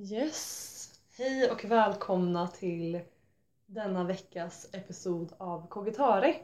Yes! 0.00 0.90
Hej 1.16 1.50
och 1.50 1.64
välkomna 1.64 2.48
till 2.48 3.00
denna 3.66 4.04
veckas 4.04 4.68
episod 4.72 5.32
av 5.38 5.68
Kogitari 5.68 6.36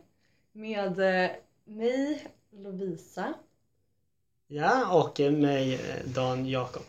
med 0.52 0.98
eh, 0.98 1.30
mig 1.64 2.26
Lovisa. 2.50 3.34
Ja, 4.46 5.00
och 5.02 5.20
mig 5.32 5.74
eh, 5.74 6.04
Dan 6.04 6.46
Jakob. 6.46 6.82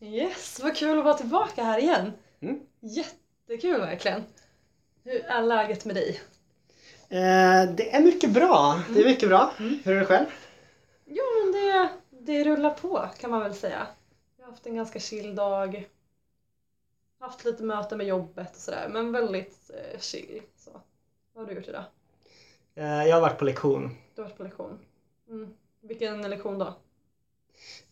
Yes, 0.00 0.60
vad 0.62 0.76
kul 0.76 0.98
att 0.98 1.04
vara 1.04 1.14
tillbaka 1.14 1.62
här 1.64 1.78
igen! 1.78 2.12
Mm. 2.40 2.60
Jättekul 2.80 3.80
verkligen! 3.80 4.24
Hur 5.04 5.24
är 5.24 5.42
läget 5.42 5.84
med 5.84 5.94
dig? 5.94 6.20
Eh, 7.08 7.74
det 7.74 7.94
är 7.94 8.00
mycket 8.00 8.30
bra. 8.30 8.82
Det 8.94 9.00
är 9.00 9.08
mycket 9.08 9.28
bra. 9.28 9.52
Mm. 9.58 9.78
Hur 9.84 9.96
är 9.96 10.00
det 10.00 10.06
själv? 10.06 10.26
Jo 11.06 11.24
men 11.42 11.52
det, 11.52 11.88
det 12.10 12.44
rullar 12.44 12.70
på 12.70 13.08
kan 13.20 13.30
man 13.30 13.40
väl 13.40 13.54
säga. 13.54 13.86
Jag 14.36 14.44
har 14.44 14.50
haft 14.50 14.66
en 14.66 14.74
ganska 14.74 15.00
chill 15.00 15.34
dag. 15.34 15.88
Haft 17.20 17.44
lite 17.44 17.62
möten 17.62 17.98
med 17.98 18.06
jobbet 18.06 18.50
och 18.50 18.60
sådär 18.60 18.88
men 18.88 19.12
väldigt 19.12 19.70
eh, 19.70 20.00
chill. 20.00 20.42
Så. 20.56 20.70
Vad 21.34 21.44
har 21.44 21.50
du 21.50 21.56
gjort 21.58 21.68
idag? 21.68 21.84
Eh, 22.74 23.04
jag 23.08 23.16
har 23.16 23.20
varit 23.20 23.38
på 23.38 23.44
lektion. 23.44 23.96
Du 24.14 24.22
har 24.22 24.28
varit 24.28 24.36
på 24.36 24.42
lektion. 24.42 24.78
Mm. 25.28 25.54
Vilken 25.80 26.30
lektion 26.30 26.58
då? 26.58 26.74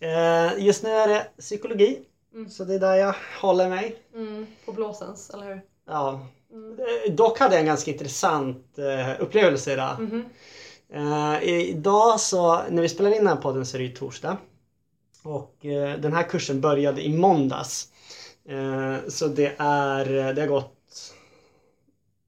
Eh, 0.01 0.65
just 0.65 0.83
nu 0.83 0.91
är 0.91 1.09
det 1.09 1.27
psykologi. 1.39 2.05
Mm. 2.35 2.51
Så 2.51 2.65
det 2.65 2.75
är 2.75 2.79
där 2.79 2.95
jag 2.95 3.15
håller 3.41 3.69
mig. 3.69 4.03
Mm. 4.15 4.47
På 4.65 4.73
blåsens, 4.73 5.31
eller 5.31 5.47
hur? 5.47 5.61
Ja. 5.87 6.27
Mm. 6.53 6.79
Eh, 6.79 7.13
Dock 7.15 7.39
hade 7.39 7.55
jag 7.55 7.61
en 7.61 7.67
ganska 7.67 7.91
intressant 7.91 8.79
upplevelse 9.19 9.73
idag. 9.73 9.97
Eh, 10.89 11.43
idag 11.43 12.21
så, 12.21 12.63
när 12.71 12.83
vi 12.83 12.89
spelar 12.89 13.11
in 13.11 13.17
den 13.17 13.27
här 13.27 13.37
podden 13.37 13.67
så 13.67 13.77
är 13.77 13.79
det 13.79 13.85
ju 13.85 13.95
torsdag. 13.95 14.37
Och 15.23 15.57
den 15.99 16.13
här 16.13 16.23
kursen 16.23 16.61
började 16.61 17.07
i 17.07 17.17
måndags. 17.19 17.93
Eh, 18.49 19.09
så 19.09 19.27
det 19.27 19.55
är, 19.59 20.33
det 20.35 20.41
har 20.41 20.49
gått... 20.49 20.75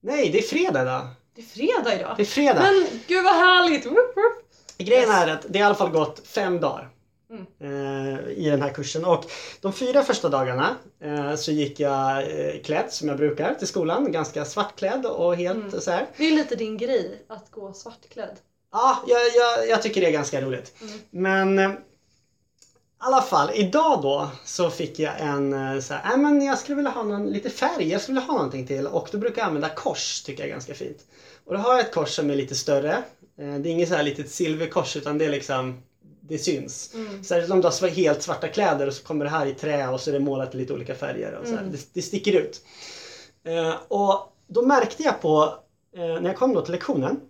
Nej, 0.03 0.31
det 0.31 0.39
är 0.39 0.43
fredag 0.43 0.83
idag. 0.83 1.07
Det 1.35 1.41
är 1.41 1.45
fredag 1.47 1.95
idag! 2.01 2.15
Det 2.17 2.23
är 2.23 2.27
fredag. 2.27 2.61
Men 2.61 2.87
gud 3.07 3.25
vad 3.25 3.35
härligt! 3.35 3.87
Woop, 3.87 3.97
woop. 4.17 4.53
Grejen 4.79 5.11
är 5.11 5.29
att 5.29 5.47
det 5.49 5.59
har 5.59 5.65
i 5.65 5.67
alla 5.67 5.75
fall 5.75 5.91
gått 5.91 6.23
fem 6.27 6.61
dagar 6.61 6.89
Mm. 7.31 7.47
eh, 7.61 8.29
i 8.29 8.51
den 8.51 8.63
här 8.63 8.71
kursen. 8.71 9.05
Och 9.05 9.25
de 9.61 9.73
fyra 9.73 10.03
första 10.03 10.29
dagarna 10.29 10.77
eh, 11.03 11.35
så 11.35 11.53
gick 11.53 11.81
jag 11.81 12.19
eh, 12.23 12.63
klädd 12.65 12.87
som 12.93 13.09
jag 13.09 13.17
brukar 13.17 13.55
till 13.55 13.67
skolan. 13.67 14.13
Ganska 14.13 14.45
svartklädd 14.45 15.07
och 15.07 15.37
helt 15.37 15.59
Mm. 15.59 15.81
så 15.81 15.91
här. 15.91 16.07
Det 16.17 16.25
är 16.27 16.31
lite 16.31 16.57
din 16.57 16.77
grej 16.79 17.23
att 17.29 17.51
gå 17.51 17.73
svartklädd. 17.73 18.37
Ja, 18.73 18.99
jag, 19.07 19.21
jag, 19.21 19.69
jag 19.69 19.83
tycker 19.83 20.01
det 20.01 20.07
är 20.07 20.11
ganska 20.13 20.41
roligt. 20.41 20.75
Mm. 20.83 20.99
Men 21.11 21.59
eh, 21.59 21.79
alla 23.03 23.23
fall, 23.23 23.51
idag 23.55 24.03
då 24.03 24.31
så 24.45 24.71
fick 24.71 24.99
jag 24.99 25.21
en 25.21 25.53
eh, 25.53 25.81
så 25.81 25.95
här, 25.95 26.13
äh, 26.13 26.19
men 26.19 26.43
jag 26.43 26.59
skulle 26.59 26.77
vilja 26.77 26.91
ha 26.91 27.03
någon, 27.03 27.27
lite 27.31 27.51
färg, 27.51 27.89
jag 27.89 28.01
skulle 28.01 28.21
vilja 28.21 28.33
ha 28.33 28.37
någonting 28.37 28.67
till 28.67 28.87
och 28.87 29.09
då 29.13 29.19
brukar 29.19 29.43
jag 29.43 29.47
använda 29.47 29.69
kors, 29.69 30.23
tycker 30.23 30.43
jag 30.43 30.49
är 30.49 30.53
ganska 30.53 30.75
fint. 30.75 30.99
Och 31.45 31.55
då 31.55 31.61
har 31.61 31.73
jag 31.73 31.81
ett 31.81 31.95
kors 31.95 32.09
som 32.09 32.31
är 32.31 32.35
lite 32.35 32.55
större. 32.55 32.93
Eh, 33.39 33.55
Det 33.55 33.69
är 33.69 33.73
inget 33.73 33.89
så 33.89 33.95
här 33.95 34.03
litet 34.03 34.31
silverkors 34.31 34.97
utan 34.97 35.19
det 35.19 35.25
är 35.25 35.31
liksom, 35.31 35.83
det 36.21 36.39
syns. 36.39 36.95
Mm. 36.95 37.25
Särskilt 37.25 37.53
om 37.53 37.61
du 37.61 37.67
har 37.67 37.89
helt 37.89 38.23
svarta 38.23 38.49
kläder 38.49 38.87
och 38.87 38.95
så 38.95 39.05
kommer 39.05 39.25
det 39.25 39.31
här 39.31 39.47
i 39.47 39.55
trä 39.55 39.89
och 39.89 40.01
så 40.01 40.11
är 40.11 40.15
det 40.15 40.21
målat 40.21 40.55
i 40.55 40.59
lite 40.59 40.73
olika 40.73 40.95
färger. 40.95 41.33
Och 41.33 41.47
så. 41.47 41.53
Mm. 41.53 41.73
Det, 41.73 41.79
det 41.93 42.03
sticker 42.03 42.33
ut. 42.33 42.61
Eh, 43.45 43.75
och 43.89 44.33
då 44.47 44.63
märkte 44.63 45.03
jag 45.03 45.21
på, 45.21 45.55
när 45.95 46.25
jag 46.25 46.37
kom 46.37 46.55
då 46.55 46.63
till 46.63 46.73
lektionen, 46.73 47.21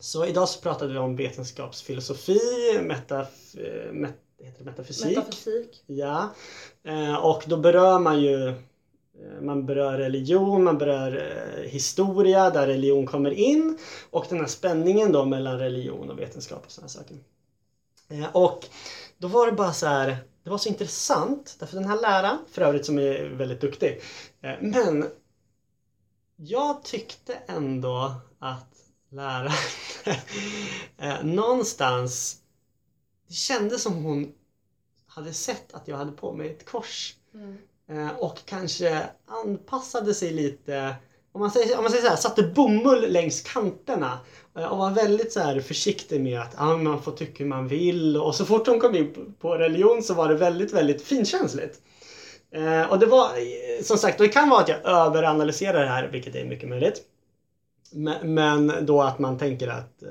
så 0.00 0.26
idag 0.26 0.48
så 0.48 0.60
pratade 0.60 0.92
vi 0.92 0.98
om 0.98 1.16
vetenskapsfilosofi, 1.16 2.40
metaf, 2.82 3.54
eh, 3.54 3.92
met, 4.42 4.52
heter 4.52 4.64
det 4.64 4.70
metafysik. 4.70 5.16
Metafysik. 5.16 5.82
Ja. 5.86 6.34
Eh, 6.82 7.14
och 7.14 7.44
då 7.46 7.56
berör 7.56 7.98
man 7.98 8.20
ju 8.20 8.48
eh, 8.48 9.40
man 9.40 9.66
berör 9.66 9.98
religion, 9.98 10.64
man 10.64 10.78
berör 10.78 11.16
eh, 11.16 11.70
historia 11.70 12.50
där 12.50 12.66
religion 12.66 13.06
kommer 13.06 13.30
in 13.30 13.78
och 14.10 14.26
den 14.28 14.40
här 14.40 14.46
spänningen 14.46 15.12
då 15.12 15.24
mellan 15.24 15.58
religion 15.58 16.10
och 16.10 16.18
vetenskap 16.18 16.64
och 16.66 16.72
sådana 16.72 16.88
saker. 16.88 17.16
Och 18.32 18.66
då 19.18 19.28
var 19.28 19.46
det 19.46 19.52
bara 19.52 19.72
så 19.72 19.86
här, 19.86 20.16
det 20.44 20.50
var 20.50 20.58
så 20.58 20.68
intressant 20.68 21.56
därför 21.58 21.76
den 21.76 21.88
här 21.88 22.00
läraren, 22.00 22.38
för 22.50 22.62
övrigt 22.62 22.86
som 22.86 22.98
är 22.98 23.24
väldigt 23.24 23.60
duktig, 23.60 24.00
men 24.60 25.06
jag 26.36 26.82
tyckte 26.82 27.34
ändå 27.46 28.14
att 28.38 28.74
läraren 29.10 29.52
någonstans 31.34 32.42
det 33.32 33.36
kändes 33.36 33.82
som 33.82 34.04
hon 34.04 34.32
hade 35.14 35.32
sett 35.32 35.74
att 35.74 35.88
jag 35.88 35.96
hade 35.96 36.12
på 36.12 36.32
mig 36.32 36.50
ett 36.50 36.66
kors 36.66 37.14
Mm. 37.34 37.56
eh, 37.90 38.18
och 38.18 38.38
kanske 38.46 39.02
anpassade 39.26 40.14
sig 40.14 40.30
lite 40.32 40.94
om 41.32 41.40
man 41.40 41.50
säger, 41.50 41.76
om 41.76 41.82
man 41.82 41.90
säger 41.90 42.04
så 42.04 42.10
här, 42.10 42.16
satte 42.16 42.42
bomull 42.42 43.12
längs 43.12 43.40
kanterna 43.40 44.18
eh, 44.56 44.64
och 44.64 44.78
var 44.78 44.90
väldigt 44.90 45.32
så 45.32 45.40
här 45.40 45.60
försiktig 45.60 46.20
med 46.20 46.40
att 46.40 46.54
ah, 46.56 46.76
man 46.76 47.02
får 47.02 47.12
tycka 47.12 47.44
hur 47.44 47.48
man 47.50 47.68
vill 47.68 48.16
och 48.16 48.34
så 48.34 48.44
fort 48.44 48.66
hon 48.66 48.80
kom 48.80 48.94
in 48.96 49.12
på- 49.14 49.32
på 49.40 49.54
religion 49.58 50.02
så 50.02 50.14
var 50.14 50.28
det 50.28 50.34
väldigt, 50.34 50.72
väldigt 50.72 51.02
finkänsligt. 51.02 51.80
Eh, 52.50 52.90
och 52.90 52.98
det 52.98 53.06
var 53.06 53.28
som 53.82 53.98
sagt, 53.98 54.18
det 54.18 54.28
kan 54.28 54.48
vara 54.48 54.60
att 54.60 54.68
jag 54.68 54.84
överanalyserar 54.84 55.80
det 55.80 55.88
här, 55.88 56.08
vilket 56.08 56.34
är 56.34 56.44
mycket 56.44 56.68
möjligt. 56.68 57.02
Men, 57.92 58.34
men 58.34 58.86
då 58.86 59.02
att 59.02 59.18
man 59.18 59.38
tänker 59.38 59.68
att 59.68 60.02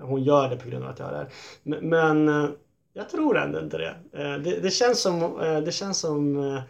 hon 0.00 0.22
gör 0.22 0.48
det 0.50 0.56
på 0.56 0.68
grund 0.68 0.84
av 0.84 0.90
att 0.90 0.98
jag 0.98 1.10
det 1.12 1.16
här. 1.16 1.28
Men, 1.62 2.24
jag 2.92 3.08
tror 3.08 3.38
ändå 3.38 3.60
inte 3.60 3.78
det. 3.78 3.94
Eh, 4.12 4.36
det, 4.38 4.60
det 4.60 4.70
känns 4.70 5.00
som, 5.00 5.40
eh, 5.40 5.60
det 5.60 5.72
känns 5.72 5.98
som 5.98 6.36
eh, 6.54 6.62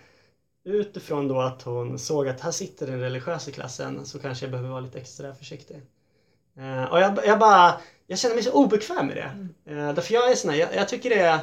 utifrån 0.64 1.28
då 1.28 1.40
att 1.40 1.62
hon 1.62 1.98
såg 1.98 2.28
att 2.28 2.40
här 2.40 2.50
sitter 2.50 2.88
en 2.88 3.00
religiös 3.00 3.48
i 3.48 3.52
klassen 3.52 4.06
så 4.06 4.18
kanske 4.18 4.44
jag 4.44 4.50
behöver 4.50 4.70
vara 4.70 4.80
lite 4.80 4.98
extra 4.98 5.34
försiktig. 5.34 5.82
Och 6.90 7.00
jag, 7.00 7.18
jag 7.26 7.38
bara, 7.38 7.80
jag 8.06 8.18
känner 8.18 8.34
mig 8.34 8.44
så 8.44 8.52
obekväm 8.52 9.06
med 9.06 9.16
det. 9.16 9.48
Eh, 9.72 9.94
därför 9.94 10.14
jag 10.14 10.30
är 10.30 10.34
sån 10.34 10.50
här, 10.50 10.58
jag, 10.58 10.74
jag 10.74 10.88
tycker 10.88 11.10
det 11.10 11.20
är 11.20 11.38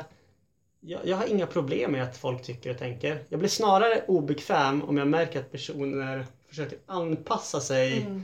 jag, 0.79 1.01
jag 1.07 1.17
har 1.17 1.27
inga 1.27 1.47
problem 1.47 1.91
med 1.91 2.03
att 2.03 2.17
folk 2.17 2.43
tycker 2.43 2.71
och 2.71 2.77
tänker. 2.77 3.23
Jag 3.29 3.39
blir 3.39 3.49
snarare 3.49 4.03
obekväm 4.07 4.83
om 4.83 4.97
jag 4.97 5.07
märker 5.07 5.39
att 5.39 5.51
personer 5.51 6.25
försöker 6.49 6.79
anpassa 6.85 7.59
sig 7.59 8.01
Mm. 8.01 8.23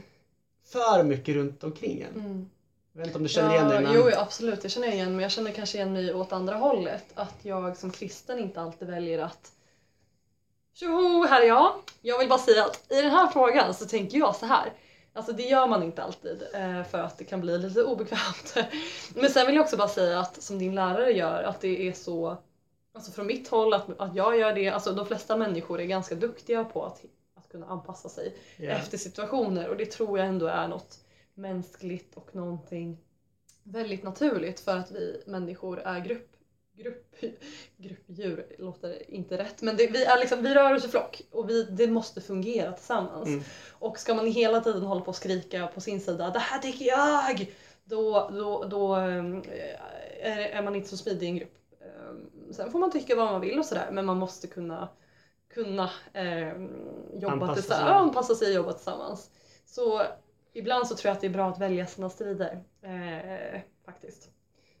för 0.72 1.02
mycket 1.02 1.34
runt 1.34 1.64
omkring 1.64 2.00
en. 2.00 2.20
Mm. 2.24 2.50
Jag 2.94 2.98
vet 2.98 3.06
inte 3.06 3.16
om 3.16 3.22
du 3.22 3.28
känner 3.28 3.54
igen 3.54 3.68
dig 3.68 3.82
men... 3.82 3.94
Jo, 3.94 4.10
absolut. 4.16 4.62
Jag 4.62 4.72
känner 4.72 4.88
igen 4.88 5.16
mig. 5.16 5.22
Jag 5.22 5.32
känner 5.32 5.50
kanske 5.50 5.78
igen 5.78 5.92
mig 5.92 6.14
åt 6.14 6.32
andra 6.32 6.56
hållet. 6.56 7.04
Att 7.14 7.34
jag 7.42 7.76
som 7.76 7.90
kristen 7.90 8.38
inte 8.38 8.60
alltid 8.60 8.88
väljer 8.88 9.18
att 9.18 9.52
Tjoho, 10.74 11.26
här 11.26 11.42
är 11.42 11.46
jag. 11.46 11.72
Jag 12.02 12.18
vill 12.18 12.28
bara 12.28 12.38
säga 12.38 12.64
att 12.64 12.92
i 12.92 13.02
den 13.02 13.10
här 13.10 13.26
frågan 13.26 13.74
så 13.74 13.86
tänker 13.86 14.18
jag 14.18 14.36
så 14.36 14.46
här. 14.46 14.72
Alltså 15.12 15.32
det 15.32 15.42
gör 15.42 15.66
man 15.66 15.82
inte 15.82 16.02
alltid 16.02 16.42
eh, 16.54 16.84
för 16.84 16.98
att 16.98 17.18
det 17.18 17.24
kan 17.24 17.40
bli 17.40 17.58
lite 17.58 17.82
obekvämt. 17.82 18.54
Men 19.14 19.30
sen 19.30 19.46
vill 19.46 19.54
jag 19.54 19.62
också 19.62 19.76
bara 19.76 19.88
säga 19.88 20.20
att 20.20 20.42
som 20.42 20.58
din 20.58 20.74
lärare 20.74 21.12
gör 21.12 21.42
att 21.42 21.60
det 21.60 21.88
är 21.88 21.92
så 21.92 22.36
Alltså 22.94 23.12
från 23.12 23.26
mitt 23.26 23.48
håll 23.48 23.74
att, 23.74 24.00
att 24.00 24.14
jag 24.14 24.38
gör 24.38 24.52
det, 24.52 24.68
alltså 24.68 24.92
de 24.92 25.06
flesta 25.06 25.36
människor 25.36 25.80
är 25.80 25.84
ganska 25.84 26.14
duktiga 26.14 26.64
på 26.64 26.84
att, 26.84 27.02
att 27.34 27.48
kunna 27.48 27.66
anpassa 27.66 28.08
sig 28.08 28.36
Ja. 28.56 28.70
efter 28.70 28.98
situationer 28.98 29.68
och 29.68 29.76
det 29.76 29.86
tror 29.86 30.18
jag 30.18 30.28
ändå 30.28 30.46
är 30.46 30.68
något 30.68 31.03
mänskligt 31.34 32.14
och 32.14 32.34
någonting 32.34 32.98
väldigt 33.62 34.02
naturligt 34.02 34.60
för 34.60 34.76
att 34.76 34.90
vi 34.90 35.22
människor 35.26 35.80
är 35.80 36.00
grupp, 36.00 36.36
grupp, 36.76 37.16
gruppdjur, 37.76 38.56
låter 38.58 39.10
inte 39.10 39.38
rätt 39.38 39.62
men 39.62 39.76
det, 39.76 39.86
vi, 39.86 40.04
är 40.04 40.20
liksom, 40.20 40.42
vi 40.42 40.54
rör 40.54 40.74
oss 40.74 40.84
i 40.84 40.88
flock 40.88 41.22
och 41.30 41.50
vi, 41.50 41.62
det 41.62 41.86
måste 41.86 42.20
fungera 42.20 42.72
tillsammans. 42.72 43.28
Mm. 43.28 43.42
Och 43.72 43.98
ska 43.98 44.14
man 44.14 44.26
hela 44.26 44.60
tiden 44.60 44.82
hålla 44.82 45.00
på 45.00 45.08
och 45.08 45.16
skrika 45.16 45.66
på 45.66 45.80
sin 45.80 46.00
sida 46.00 46.30
det 46.30 46.38
här 46.38 46.58
tycker 46.58 46.84
jag! 46.84 47.54
Då, 47.84 48.30
då, 48.32 48.64
då 48.64 48.94
ehm, 48.94 49.42
är, 50.22 50.38
är 50.38 50.62
man 50.62 50.74
inte 50.74 50.88
så 50.88 50.96
smidig 50.96 51.26
i 51.26 51.30
en 51.30 51.36
grupp. 51.36 51.58
Ehm, 51.80 52.52
Sen 52.52 52.70
får 52.70 52.78
man 52.78 52.90
tycka 52.90 53.16
vad 53.16 53.32
man 53.32 53.40
vill 53.40 53.58
och 53.58 53.64
sådär 53.64 53.88
men 53.92 54.06
man 54.06 54.18
måste 54.18 54.46
kunna 54.46 54.88
kunna 55.54 55.90
eh, 56.12 56.48
jobba 57.14 57.32
Anpassa 57.32 57.54
tillsammans, 57.54 57.88
sig. 57.88 57.96
anpassa 57.96 58.34
sig 58.34 58.48
och 58.48 58.54
jobba 58.54 58.72
tillsammans. 58.72 59.30
Så 59.66 60.02
ibland 60.54 60.86
så 60.86 60.94
tror 60.96 61.08
jag 61.08 61.14
att 61.14 61.20
det 61.20 61.26
är 61.26 61.30
bra 61.30 61.48
att 61.48 61.60
välja 61.60 61.86
sina 61.86 62.10
strider. 62.10 62.62
Eh, 62.82 63.60
faktiskt. 63.84 64.30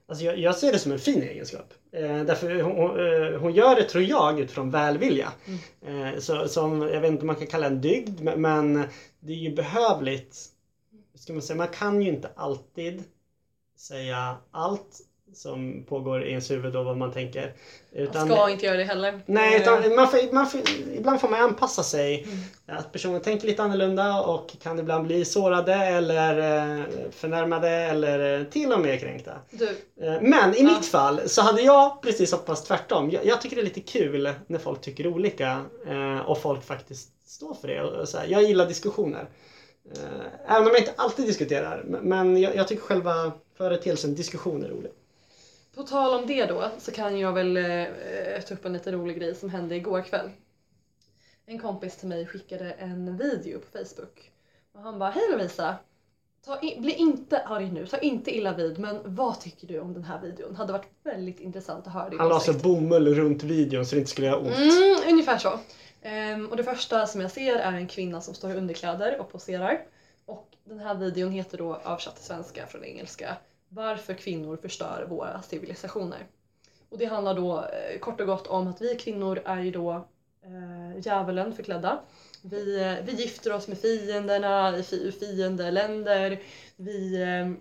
Alltså 0.06 0.24
jag, 0.24 0.38
jag 0.38 0.56
ser 0.56 0.72
det 0.72 0.78
som 0.78 0.92
en 0.92 0.98
fin 0.98 1.22
egenskap. 1.22 1.74
Eh, 1.92 2.24
därför 2.24 2.60
hon, 2.60 2.76
eh, 2.76 3.40
hon 3.40 3.52
gör 3.52 3.76
det, 3.76 3.84
tror 3.84 4.04
jag, 4.04 4.40
utifrån 4.40 4.70
välvilja. 4.70 5.32
Eh, 5.86 6.18
så, 6.18 6.48
som, 6.48 6.82
jag 6.82 7.00
vet 7.00 7.10
inte 7.10 7.20
om 7.20 7.26
man 7.26 7.36
kan 7.36 7.46
kalla 7.46 7.66
en 7.66 7.80
dygd, 7.80 8.20
men, 8.20 8.40
men 8.40 8.88
det 9.20 9.32
är 9.32 9.36
ju 9.36 9.54
behövligt. 9.54 10.36
Ska 11.14 11.32
man, 11.32 11.42
säga, 11.42 11.56
man 11.56 11.68
kan 11.68 12.02
ju 12.02 12.08
inte 12.08 12.30
alltid 12.36 13.04
säga 13.76 14.36
allt 14.50 15.00
som 15.34 15.84
pågår 15.88 16.24
i 16.24 16.30
ens 16.30 16.50
huvud 16.50 16.76
och 16.76 16.84
vad 16.84 16.96
man 16.96 17.12
tänker. 17.12 17.52
Man 18.14 18.26
ska 18.26 18.50
inte 18.50 18.66
göra 18.66 18.76
det 18.76 18.84
heller. 18.84 19.20
Nej, 19.26 19.60
utan 19.60 19.94
man 19.94 20.08
får, 20.08 20.32
man 20.34 20.46
får, 20.50 20.60
ibland 20.94 21.20
får 21.20 21.28
man 21.28 21.40
anpassa 21.40 21.82
sig. 21.82 22.22
Mm. 22.22 22.78
Att 22.78 22.92
personen 22.92 23.20
tänker 23.20 23.46
lite 23.46 23.62
annorlunda 23.62 24.20
och 24.22 24.56
kan 24.62 24.78
ibland 24.78 25.06
bli 25.06 25.24
sårade 25.24 25.74
eller 25.74 26.38
eh, 26.78 26.84
förnärmade 27.10 27.68
eller 27.68 28.40
eh, 28.40 28.46
till 28.46 28.72
och 28.72 28.80
med 28.80 29.00
kränkta. 29.00 29.32
Du, 29.50 29.68
Eh, 30.02 30.20
Men 30.20 30.54
i 30.54 30.58
Ja. 30.62 30.64
mitt 30.64 30.86
fall 30.86 31.20
så 31.28 31.42
hade 31.42 31.62
jag 31.62 32.02
precis 32.02 32.32
hoppats 32.32 32.62
tvärtom. 32.64 33.10
Jag, 33.10 33.26
jag 33.26 33.40
tycker 33.40 33.56
det 33.56 33.62
är 33.62 33.64
lite 33.64 33.80
kul 33.80 34.30
när 34.46 34.58
folk 34.58 34.80
tycker 34.80 35.06
olika 35.06 35.64
och 36.24 36.38
folk 36.38 36.64
faktiskt 36.64 37.08
står 37.26 37.54
för 37.54 37.68
det. 37.68 38.06
Så 38.06 38.18
jag 38.28 38.42
gillar 38.42 38.66
diskussioner. 38.66 39.26
Även 40.48 40.62
om 40.62 40.68
jag 40.72 40.78
inte 40.78 40.92
alltid 40.96 41.26
diskuterar. 41.26 41.82
men- 41.84 42.08
Men 42.08 42.40
jag, 42.40 42.56
jag 42.56 42.68
tycker 42.68 42.82
själva 42.82 43.32
företeelsen 43.56 44.14
diskussion 44.14 44.64
är 44.64 44.68
rolig. 44.68 44.90
På 45.74 45.82
tal 45.82 46.20
om 46.20 46.26
det 46.26 46.46
då 46.46 46.70
så 46.78 46.92
kan 46.92 47.18
jag 47.18 47.32
väl 47.32 47.56
eh, 47.56 48.42
ta 48.48 48.54
upp 48.54 48.64
en 48.64 48.72
lite 48.72 48.92
rolig 48.92 49.18
grej 49.18 49.34
som 49.34 49.50
hände 49.50 49.76
igår 49.76 50.02
kväll. 50.02 50.30
En 51.46 51.58
kompis 51.58 51.96
till 51.96 52.08
mig 52.08 52.26
skickade 52.26 52.70
en 52.72 53.16
video 53.16 53.58
på 53.58 53.78
Facebook. 53.78 54.30
Och 54.72 54.80
han 54.80 54.98
bara, 54.98 55.10
hej 55.10 55.22
Lovisa! 55.30 55.76
Ta 56.44 56.60
i, 56.62 56.80
bli 56.80 56.92
inte 56.92 57.38
arg 57.38 57.70
nu, 57.70 57.86
ta 57.86 57.98
inte 57.98 58.36
illa 58.36 58.54
vid 58.54 58.78
men 58.78 59.00
vad 59.04 59.40
tycker 59.40 59.66
du 59.66 59.80
om 59.80 59.94
den 59.94 60.04
här 60.04 60.20
videon? 60.20 60.56
Hade 60.56 60.72
varit 60.72 60.88
väldigt 61.02 61.40
intressant 61.40 61.86
att 61.86 61.92
höra 61.92 62.08
din 62.08 62.18
Han 62.18 62.28
la 62.28 62.40
så 62.40 62.50
åsikt. 62.50 62.64
bomull 62.64 63.14
runt 63.14 63.42
videon 63.42 63.86
så 63.86 63.94
det 63.94 63.98
inte 63.98 64.10
skulle 64.10 64.26
göra 64.26 64.38
ont. 64.38 64.56
Mm, 64.56 65.12
ungefär 65.12 65.38
så. 65.38 65.58
Ehm, 66.02 66.46
och 66.46 66.56
det 66.56 66.64
första 66.64 67.06
som 67.06 67.20
jag 67.20 67.30
ser 67.30 67.56
är 67.56 67.72
en 67.72 67.88
kvinna 67.88 68.20
som 68.20 68.34
står 68.34 68.50
i 68.50 68.54
underkläder 68.54 69.20
och 69.20 69.32
poserar. 69.32 69.82
Och 70.26 70.48
den 70.64 70.78
här 70.78 70.94
videon 70.94 71.30
heter 71.30 71.58
då 71.58 71.80
översatt 71.84 72.16
till 72.16 72.24
svenska 72.24 72.66
från 72.66 72.84
engelska 72.84 73.36
Varför 73.74 74.14
kvinnor 74.14 74.56
förstör 74.56 75.06
våra 75.08 75.42
civilisationer. 75.42 76.26
Och 76.88 76.98
det 76.98 77.04
handlar 77.04 77.34
då 77.34 77.58
eh, 77.58 77.98
kort 77.98 78.20
och 78.20 78.26
gott 78.26 78.46
om 78.46 78.68
att 78.68 78.80
vi 78.80 78.94
kvinnor 78.96 79.42
är 79.44 79.60
ju 79.60 79.70
då 79.70 79.90
eh, 80.42 81.00
djävulen 81.00 81.54
förklädda. 81.54 82.00
Vi, 82.42 82.80
eh, 82.80 82.94
vi 83.04 83.12
gifter 83.12 83.52
oss 83.52 83.68
med 83.68 83.78
fienderna 83.78 84.78
i 84.78 84.82
fi, 84.82 85.12
fiendeländer. 85.12 86.42
Vi... 86.76 87.22
Eh, 87.22 87.52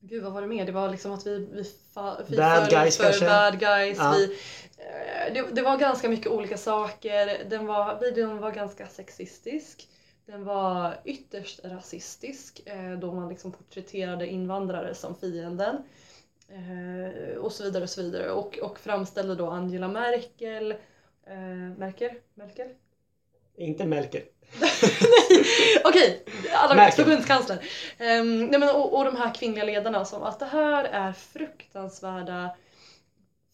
gud 0.00 0.22
vad 0.22 0.32
var 0.32 0.40
det 0.40 0.46
mer? 0.46 0.66
Det 0.66 0.72
var 0.72 0.88
liksom 0.88 1.12
att 1.12 1.26
vi, 1.26 1.48
vi, 1.52 1.64
fa, 1.94 2.16
vi 2.26 2.36
Bad 2.36 2.70
guys 2.70 2.96
för 2.96 3.04
kanske? 3.04 3.26
bad 3.26 3.60
guys. 3.60 3.98
Ja. 3.98 4.14
Vi, 4.16 4.24
eh, 4.78 5.34
det, 5.34 5.54
det 5.54 5.62
var 5.62 5.76
ganska 5.76 6.08
mycket 6.08 6.26
olika 6.26 6.56
saker. 6.56 7.44
Den 7.50 7.66
var, 7.66 8.00
videon 8.00 8.38
var 8.38 8.50
ganska 8.50 8.86
sexistisk. 8.86 9.88
Den 10.26 10.44
var 10.44 11.00
ytterst 11.04 11.60
rasistisk 11.64 12.62
eh, 12.66 12.92
då 12.92 13.12
man 13.12 13.28
liksom 13.28 13.52
porträtterade 13.52 14.26
invandrare 14.26 14.94
som 14.94 15.14
fienden. 15.14 15.76
Eh, 16.48 17.36
och 17.36 17.52
så 17.52 17.64
vidare 17.64 17.82
och 17.82 17.90
så 17.90 18.02
vidare. 18.02 18.30
Och, 18.30 18.58
och 18.58 18.78
framställde 18.78 19.34
då 19.34 19.46
Angela 19.46 19.88
Merkel 19.88 20.70
eh, 21.26 21.36
Merkel? 21.78 22.10
Merkel? 22.34 22.68
Inte 23.56 23.86
Melker. 23.86 24.22
Okej, 25.84 26.24
alla 26.52 26.90
förbundskansler. 26.90 27.56
Um, 28.00 28.46
nej 28.46 28.60
men, 28.60 28.68
och, 28.68 28.98
och 28.98 29.04
de 29.04 29.16
här 29.16 29.34
kvinnliga 29.34 29.64
ledarna 29.64 30.04
som 30.04 30.22
att 30.22 30.38
det 30.38 30.46
här 30.46 30.84
är 30.84 31.12
fruktansvärda 31.12 32.56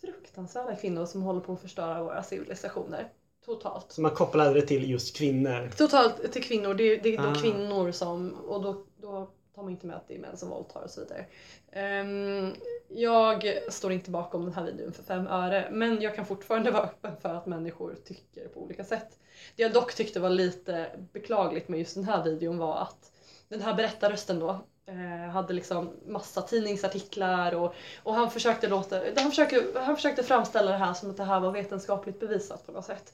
fruktansvärda 0.01 0.77
kvinnor 0.77 1.07
som 1.07 1.23
håller 1.23 1.41
på 1.41 1.53
att 1.53 1.61
förstöra 1.61 2.03
våra 2.03 2.23
civilisationer. 2.23 3.09
Totalt. 3.49 3.93
Så 3.93 4.01
man 4.01 4.11
kopplade 4.11 4.55
det 4.55 4.63
till 4.67 4.91
just 4.91 5.17
kvinnor. 5.17 5.71
Totalt 5.77 6.33
till 6.33 6.43
kvinnor, 6.45 6.75
det, 6.75 6.85
är- 6.85 7.01
det 7.03 7.15
är 7.15 7.23
då 7.23 7.29
Ah. 7.29 7.35
kvinnor 7.35 7.93
som, 7.93 8.33
och 8.35 8.63
då, 8.63 8.85
då 8.97 9.29
tar 9.55 9.63
man 9.63 9.71
inte 9.73 9.87
med 9.87 9.97
att 9.97 10.09
det 10.09 10.15
är 10.15 10.19
män 10.19 10.37
som 10.37 10.49
våldtar 10.49 10.81
och 10.83 10.91
så 10.91 11.01
vidare. 11.01 11.25
Ehm, 11.73 12.53
jag 12.89 13.45
står 13.69 13.93
inte 13.93 14.11
bakom 14.11 14.45
den 14.45 14.55
här 14.55 14.65
videon 14.65 14.93
för 14.93 15.03
fem 15.03 15.27
öre, 15.27 15.69
men 15.73 16.03
jag 16.03 16.15
kan 16.15 16.27
fortfarande 16.27 16.71
vara 16.77 16.83
öppen 16.83 17.13
för 17.23 17.35
att 17.35 17.47
människor 17.47 17.97
tycker 18.05 18.49
på 18.49 18.61
olika 18.63 18.85
sätt. 18.85 19.19
Det 19.57 19.63
jag 19.63 19.73
dock 19.73 19.95
tyckte 19.95 20.21
var 20.21 20.31
lite 20.31 20.87
beklagligt 21.13 21.69
med 21.69 21.79
just 21.79 21.95
den 21.95 22.05
här 22.05 22.25
videon 22.25 22.59
var 22.59 22.77
att 22.83 23.13
den 23.49 23.61
här 23.63 23.75
berättarrösten 23.75 24.39
då 24.41 24.59
eh, 24.87 25.31
hade 25.31 25.53
liksom 25.53 25.91
massa 26.07 26.43
tidningsartiklar 26.43 27.55
och, 27.55 27.75
och 28.03 28.15
han, 28.15 28.31
försökte 28.31 28.69
låta, 28.69 29.01
han, 29.17 29.31
försökte, 29.31 29.65
han 29.75 29.97
försökte 29.97 30.23
framställa 30.23 30.71
det 30.71 30.77
här 30.79 30.95
som 30.95 31.11
att 31.11 31.17
det 31.17 31.25
här 31.25 31.41
var 31.41 31.51
vetenskapligt 31.53 32.21
bevisat 32.21 32.67
på 32.67 32.73
något 32.73 32.85
sätt. 32.85 33.13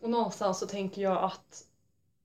Och 0.00 0.10
någonstans 0.10 0.58
så 0.58 0.66
tänker 0.66 1.02
jag 1.02 1.24
att 1.24 1.64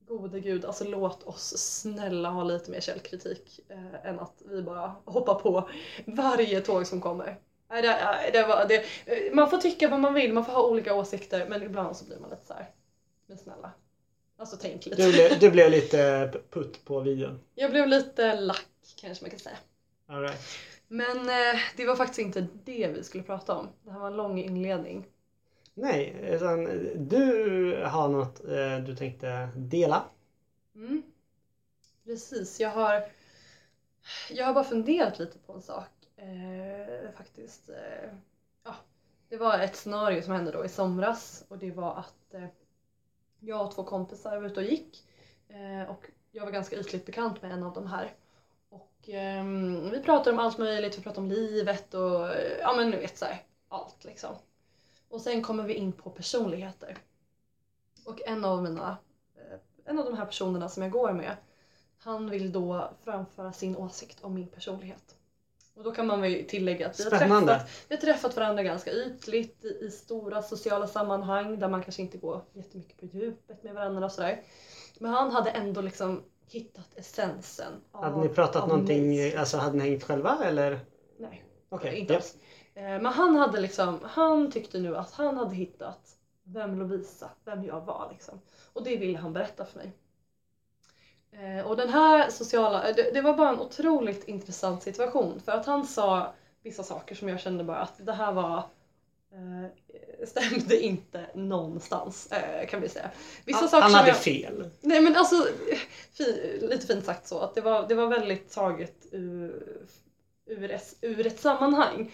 gode 0.06 0.40
gud, 0.40 0.64
alltså 0.64 0.84
låt 0.84 1.22
oss 1.22 1.58
snälla 1.58 2.30
ha 2.30 2.44
lite 2.44 2.70
mer 2.70 2.80
källkritik 2.80 3.60
eh, 3.68 4.06
än 4.06 4.20
att 4.20 4.42
vi 4.44 4.62
bara 4.62 4.94
hoppar 5.04 5.34
på 5.34 5.68
varje 6.06 6.60
tåg 6.60 6.86
som 6.86 7.00
kommer. 7.00 7.38
Det, 7.68 8.30
det 8.32 8.46
var, 8.46 8.66
det, 8.68 8.76
eh, 9.06 9.34
man 9.34 9.50
får 9.50 9.58
tycka 9.58 9.88
vad 9.88 10.00
man 10.00 10.14
vill, 10.14 10.32
man 10.32 10.44
får 10.44 10.52
ha 10.52 10.66
olika 10.66 10.94
åsikter 10.94 11.46
men 11.48 11.62
ibland 11.62 11.96
så 11.96 12.04
blir 12.04 12.18
man 12.18 12.30
lite 12.30 12.46
så 12.46 12.52
här. 12.54 12.70
men 13.26 13.38
snälla. 13.38 13.72
Alltså 14.38 14.56
tänk 14.60 14.86
lite. 14.86 15.02
Du 15.02 15.12
blev, 15.12 15.38
du 15.38 15.50
blev 15.50 15.70
lite 15.70 16.32
putt 16.50 16.84
på 16.84 17.00
videon. 17.00 17.40
Jag 17.54 17.70
blev 17.70 17.88
lite 17.88 18.40
lack 18.40 18.66
kanske 18.96 19.24
man 19.24 19.30
kan 19.30 19.40
säga. 19.40 19.56
All 20.06 20.22
right. 20.22 20.40
Men 20.88 21.18
eh, 21.18 21.60
det 21.76 21.86
var 21.86 21.96
faktiskt 21.96 22.18
inte 22.18 22.46
det 22.64 22.88
vi 22.94 23.04
skulle 23.04 23.22
prata 23.22 23.54
om. 23.54 23.68
Det 23.84 23.90
här 23.90 23.98
var 23.98 24.06
en 24.06 24.16
lång 24.16 24.38
inledning. 24.38 25.06
Nej, 25.74 26.16
utan 26.22 26.64
du 27.08 27.84
har 27.84 28.08
något 28.08 28.44
eh, 28.44 28.78
du 28.86 28.96
tänkte 28.96 29.48
dela. 29.56 30.04
Mm. 30.74 31.02
Precis, 32.04 32.60
jag 32.60 32.70
har, 32.70 33.04
jag 34.30 34.46
har 34.46 34.54
bara 34.54 34.64
funderat 34.64 35.18
lite 35.18 35.38
på 35.38 35.52
en 35.52 35.62
sak. 35.62 35.88
Eh, 36.16 37.10
faktiskt. 37.16 37.68
Eh, 37.68 38.10
ja, 38.64 38.74
det 39.28 39.36
var 39.36 39.58
ett 39.58 39.76
scenario 39.76 40.22
som 40.22 40.32
hände 40.32 40.52
då 40.52 40.64
i 40.64 40.68
somras 40.68 41.44
och 41.48 41.58
det 41.58 41.70
var 41.70 41.96
att 41.96 42.34
eh, 42.34 42.46
jag 43.40 43.66
och 43.66 43.74
två 43.74 43.84
kompisar 43.84 44.38
var 44.38 44.46
ute 44.46 44.60
och 44.60 44.66
gick 44.66 45.04
eh, 45.48 45.90
och 45.90 46.10
jag 46.30 46.44
var 46.44 46.52
ganska 46.52 46.76
ytligt 46.76 47.06
bekant 47.06 47.42
med 47.42 47.52
en 47.52 47.62
av 47.62 47.72
de 47.72 47.86
här. 47.86 48.12
Och 48.68 49.08
ehm, 49.08 49.90
vi 49.90 50.00
pratade 50.00 50.30
om 50.30 50.38
allt 50.38 50.58
möjligt, 50.58 50.98
vi 50.98 51.02
pratade 51.02 51.26
om 51.26 51.30
livet 51.32 51.94
och 51.94 52.34
eh, 52.34 52.58
ja 52.60 52.74
men 52.76 52.90
du 52.90 52.96
vet 52.96 53.18
såhär, 53.18 53.42
allt 53.68 54.04
liksom. 54.04 54.34
Och 55.10 55.20
sen 55.20 55.42
kommer 55.42 55.64
vi 55.64 55.74
in 55.74 55.92
på 55.92 56.10
personligheter. 56.10 56.98
Och 58.04 58.20
en 58.26 58.44
av 58.44 58.62
mina 58.62 58.96
eh, 59.36 59.58
en 59.84 59.98
av 59.98 60.04
de 60.04 60.14
här 60.16 60.26
personerna 60.26 60.68
som 60.68 60.82
jag 60.82 60.92
går 60.92 61.12
med, 61.12 61.36
han 61.98 62.30
vill 62.30 62.52
då 62.52 62.90
framföra 63.04 63.52
sin 63.52 63.76
åsikt 63.76 64.24
om 64.24 64.34
min 64.34 64.48
personlighet. 64.48 65.16
Och 65.74 65.84
då 65.84 65.92
kan 65.92 66.06
man 66.06 66.20
väl 66.20 66.44
tillägga 66.48 66.86
att 66.86 67.00
vi 67.00 67.04
har, 67.04 67.10
träffat, 67.10 67.70
vi 67.88 67.94
har 67.94 68.00
träffat 68.00 68.36
varandra 68.36 68.62
ganska 68.62 68.92
ytligt 68.92 69.64
i, 69.64 69.84
i 69.84 69.90
stora 69.90 70.42
sociala 70.42 70.86
sammanhang 70.86 71.58
där 71.58 71.68
man 71.68 71.82
kanske 71.82 72.02
inte 72.02 72.18
går 72.18 72.44
jättemycket 72.52 73.00
på 73.00 73.06
djupet 73.06 73.62
med 73.62 73.74
varandra 73.74 74.04
och 74.04 74.12
sådär. 74.12 74.42
Men 74.98 75.10
han 75.12 75.30
hade 75.30 75.50
ändå 75.50 75.80
liksom 75.80 76.22
hittat 76.46 76.88
essensen. 76.96 77.72
Av, 77.92 78.04
Hade 78.04 78.20
ni 78.20 78.28
pratat 78.28 78.62
av 78.62 78.68
någonting, 78.68 79.08
mig. 79.08 79.36
alltså 79.36 79.56
hade 79.56 79.76
ni 79.76 79.90
hängt 79.90 80.04
själva 80.04 80.38
eller? 80.44 80.80
Nej. 81.18 81.44
Okej. 81.68 81.98
inte 81.98 82.12
ja. 82.12 82.18
alls. 82.18 82.36
Eh, 82.74 82.82
Men 82.82 83.06
han 83.06 83.36
hade 83.36 83.60
liksom, 83.60 83.98
han 84.04 84.50
tyckte 84.50 84.78
nu 84.78 84.96
att 84.96 85.12
han 85.12 85.36
hade 85.36 85.54
hittat 85.54 86.16
vem 86.44 86.78
Lovisa, 86.78 87.30
vem 87.44 87.64
jag 87.64 87.80
var 87.80 88.08
liksom. 88.12 88.40
Och 88.72 88.84
det 88.84 88.96
ville 88.96 89.18
han 89.18 89.32
berätta 89.32 89.64
för 89.64 89.78
mig. 89.78 89.92
Eh, 91.32 91.66
Och 91.66 91.76
den 91.76 91.88
här 91.88 92.30
sociala, 92.30 92.88
eh, 92.88 92.94
det, 92.96 93.10
det 93.14 93.20
var 93.20 93.34
bara 93.34 93.48
en 93.48 93.60
otroligt 93.60 94.24
intressant 94.28 94.82
situation 94.82 95.40
för 95.40 95.52
att 95.52 95.66
han 95.66 95.86
sa 95.86 96.32
vissa 96.62 96.82
saker 96.82 97.14
som 97.14 97.28
jag 97.28 97.40
kände 97.40 97.64
bara 97.64 97.78
att 97.78 98.06
det 98.06 98.12
här 98.12 98.32
var 98.32 98.64
stämde 100.26 100.80
inte 100.80 101.26
någonstans 101.34 102.28
kan 102.68 102.80
vi 102.80 102.88
säga. 102.88 103.10
Vissa 103.44 103.58
Han, 103.60 103.68
saker 103.68 103.82
han 103.82 103.94
hade 103.94 104.08
jag, 104.08 104.16
fel. 104.16 104.70
Nej 104.80 105.00
men 105.00 105.16
alltså, 105.16 105.46
fi, 106.12 106.58
lite 106.62 106.86
fint 106.86 107.04
sagt 107.04 107.26
så, 107.28 107.38
att 107.38 107.54
det 107.54 107.60
var, 107.60 107.88
det 107.88 107.94
var 107.94 108.06
väldigt 108.06 108.50
taget 108.52 109.06
ur, 109.12 109.62
ur, 110.50 110.70
ett, 110.70 110.96
ur 111.00 111.26
ett 111.26 111.40
sammanhang. 111.40 112.12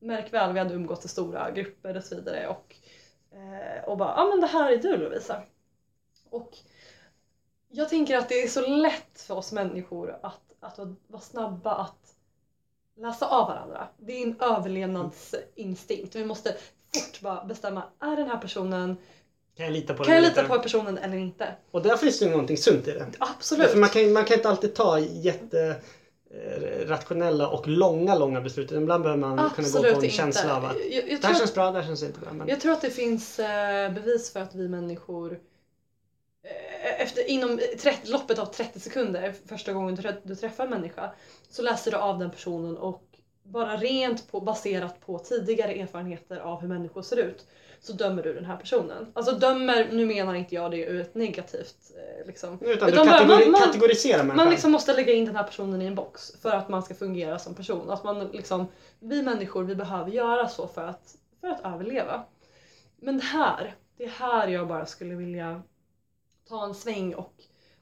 Märk 0.00 0.32
väl, 0.32 0.52
vi 0.52 0.58
hade 0.58 0.74
umgått 0.74 1.04
i 1.04 1.08
stora 1.08 1.50
grupper 1.50 1.96
och 1.96 2.04
så 2.04 2.14
vidare 2.14 2.48
och, 2.48 2.74
eh, 3.32 3.84
och 3.84 3.98
bara, 3.98 4.08
ja 4.08 4.22
ah, 4.22 4.28
men 4.28 4.40
det 4.40 4.46
här 4.46 4.72
är 4.72 4.76
du 4.76 4.96
Lovisa. 4.96 5.42
Och 6.30 6.58
jag 7.68 7.88
tänker 7.88 8.16
att 8.16 8.28
det 8.28 8.42
är 8.42 8.48
så 8.48 8.66
lätt 8.66 9.20
för 9.20 9.34
oss 9.34 9.52
människor 9.52 10.18
att, 10.22 10.40
att 10.60 10.78
vara- 10.78 11.20
snabba 11.20 11.74
att 11.74 12.14
läsa 12.96 13.26
av 13.26 13.48
varandra. 13.48 13.88
Det 13.98 14.12
är 14.12 14.26
en 14.26 14.40
överlevnadsinstinkt. 14.40 16.16
Vi 16.16 16.24
måste 16.24 16.56
fort 16.94 17.20
bara 17.20 17.44
bestämma, 17.44 17.82
är 18.00 18.16
den 18.16 18.28
här 18.28 18.38
personen, 18.38 18.96
Kan 19.56 19.66
jag 19.66 19.72
lita 19.72 19.94
på 19.94 20.04
kan 20.04 20.14
jag 20.14 20.22
lita 20.22 20.44
på 20.44 20.58
personen 20.58 20.98
eller 20.98 21.16
inte? 21.16 21.54
Och 21.70 21.82
där 21.82 21.96
finns 21.96 22.18
det 22.18 22.24
ju 22.24 22.30
någonting 22.30 22.56
sunt 22.56 22.88
i 22.88 22.92
det. 22.92 23.06
Absolut. 23.18 23.76
Man 23.76 23.88
kan, 23.88 24.12
man 24.12 24.24
kan 24.24 24.36
inte 24.36 24.48
alltid 24.48 24.74
ta 24.74 24.98
jätte 24.98 25.76
rationella 26.86 27.48
och 27.48 27.68
långa, 27.68 28.14
långa 28.14 28.40
beslut. 28.40 28.72
Ibland 28.72 29.02
behöver 29.02 29.20
man 29.20 29.36
kunna 29.36 29.46
gå 29.46 29.50
Absolut 29.50 29.92
på 29.92 29.98
en 29.98 30.04
inte. 30.04 30.16
känsla 30.16 30.56
av 30.56 30.64
att 30.64 30.76
jag, 30.90 31.10
jag, 31.10 31.20
det 31.20 31.26
här 31.26 31.34
känns 31.34 31.54
bra, 31.54 31.70
det 31.70 31.78
här 31.78 31.86
känns 31.86 32.02
inte 32.02 32.20
bra. 32.20 32.32
Men... 32.32 32.48
jag 32.48 32.60
tror 32.60 32.72
att 32.72 32.80
det 32.80 32.90
finns 32.90 33.38
eh, 33.38 33.92
bevis 33.92 34.32
för 34.32 34.40
att 34.40 34.54
vi 34.54 34.68
människor 34.68 35.40
eh, 36.42 37.02
efter, 37.02 37.30
inom 37.30 37.60
30, 37.80 38.10
loppet 38.10 38.38
av 38.38 38.46
30 38.46 38.80
sekunder 38.80 39.34
första 39.46 39.72
gången 39.72 39.94
du, 39.94 40.20
du 40.22 40.34
träffar 40.34 40.64
en 40.64 40.70
människa 40.70 41.10
så 41.50 41.62
läser 41.62 41.90
du 41.90 41.96
av 41.96 42.18
den 42.18 42.30
personen 42.30 42.76
och 42.76 43.04
bara 43.42 43.76
rent 43.76 44.30
på, 44.30 44.40
baserat 44.40 45.00
på 45.00 45.18
tidigare 45.18 45.74
erfarenheter 45.74 46.36
av 46.36 46.60
hur 46.60 46.68
människor 46.68 47.02
ser 47.02 47.16
ut 47.16 47.46
så 47.80 47.92
dömer 47.92 48.22
du 48.22 48.34
den 48.34 48.44
här 48.44 48.56
personen. 48.56 49.12
Alltså 49.14 49.34
dömer, 49.34 49.88
nu 49.92 50.06
menar 50.06 50.34
inte 50.34 50.54
jag 50.54 50.70
det 50.70 50.84
ur 50.84 51.00
ett 51.00 51.14
negativt 51.14 51.76
eh, 51.96 52.26
liksom. 52.26 52.58
Utan, 52.60 52.88
Utan 52.88 53.06
du 53.06 53.12
kategori, 53.12 53.42
man- 53.44 53.50
man- 53.50 53.60
kategoriserar 53.60 54.18
människan. 54.18 54.36
Man 54.36 54.50
liksom 54.50 54.72
måste 54.72 54.94
lägga 54.94 55.12
in 55.12 55.24
den 55.24 55.36
här 55.36 55.44
personen 55.44 55.82
i 55.82 55.86
en 55.86 55.94
box 55.94 56.32
för 56.42 56.50
att 56.50 56.68
man 56.68 56.82
ska 56.82 56.94
fungera 56.94 57.38
som 57.38 57.54
person. 57.54 57.90
Att 57.90 58.04
man 58.04 58.28
liksom, 58.28 58.66
vi 59.00 59.22
människor 59.22 59.64
vi 59.64 59.74
behöver 59.74 60.10
göra 60.10 60.48
så 60.48 60.66
för 60.68 60.84
att, 60.84 61.16
för 61.40 61.48
att 61.48 61.64
överleva. 61.64 62.24
Men 62.96 63.16
det 63.18 63.24
här, 63.24 63.74
det 63.96 64.04
är 64.04 64.08
här 64.08 64.48
jag 64.48 64.68
bara 64.68 64.86
skulle 64.86 65.14
vilja 65.14 65.62
ta 66.48 66.64
en 66.64 66.74
sväng 66.74 67.14
och, 67.14 67.34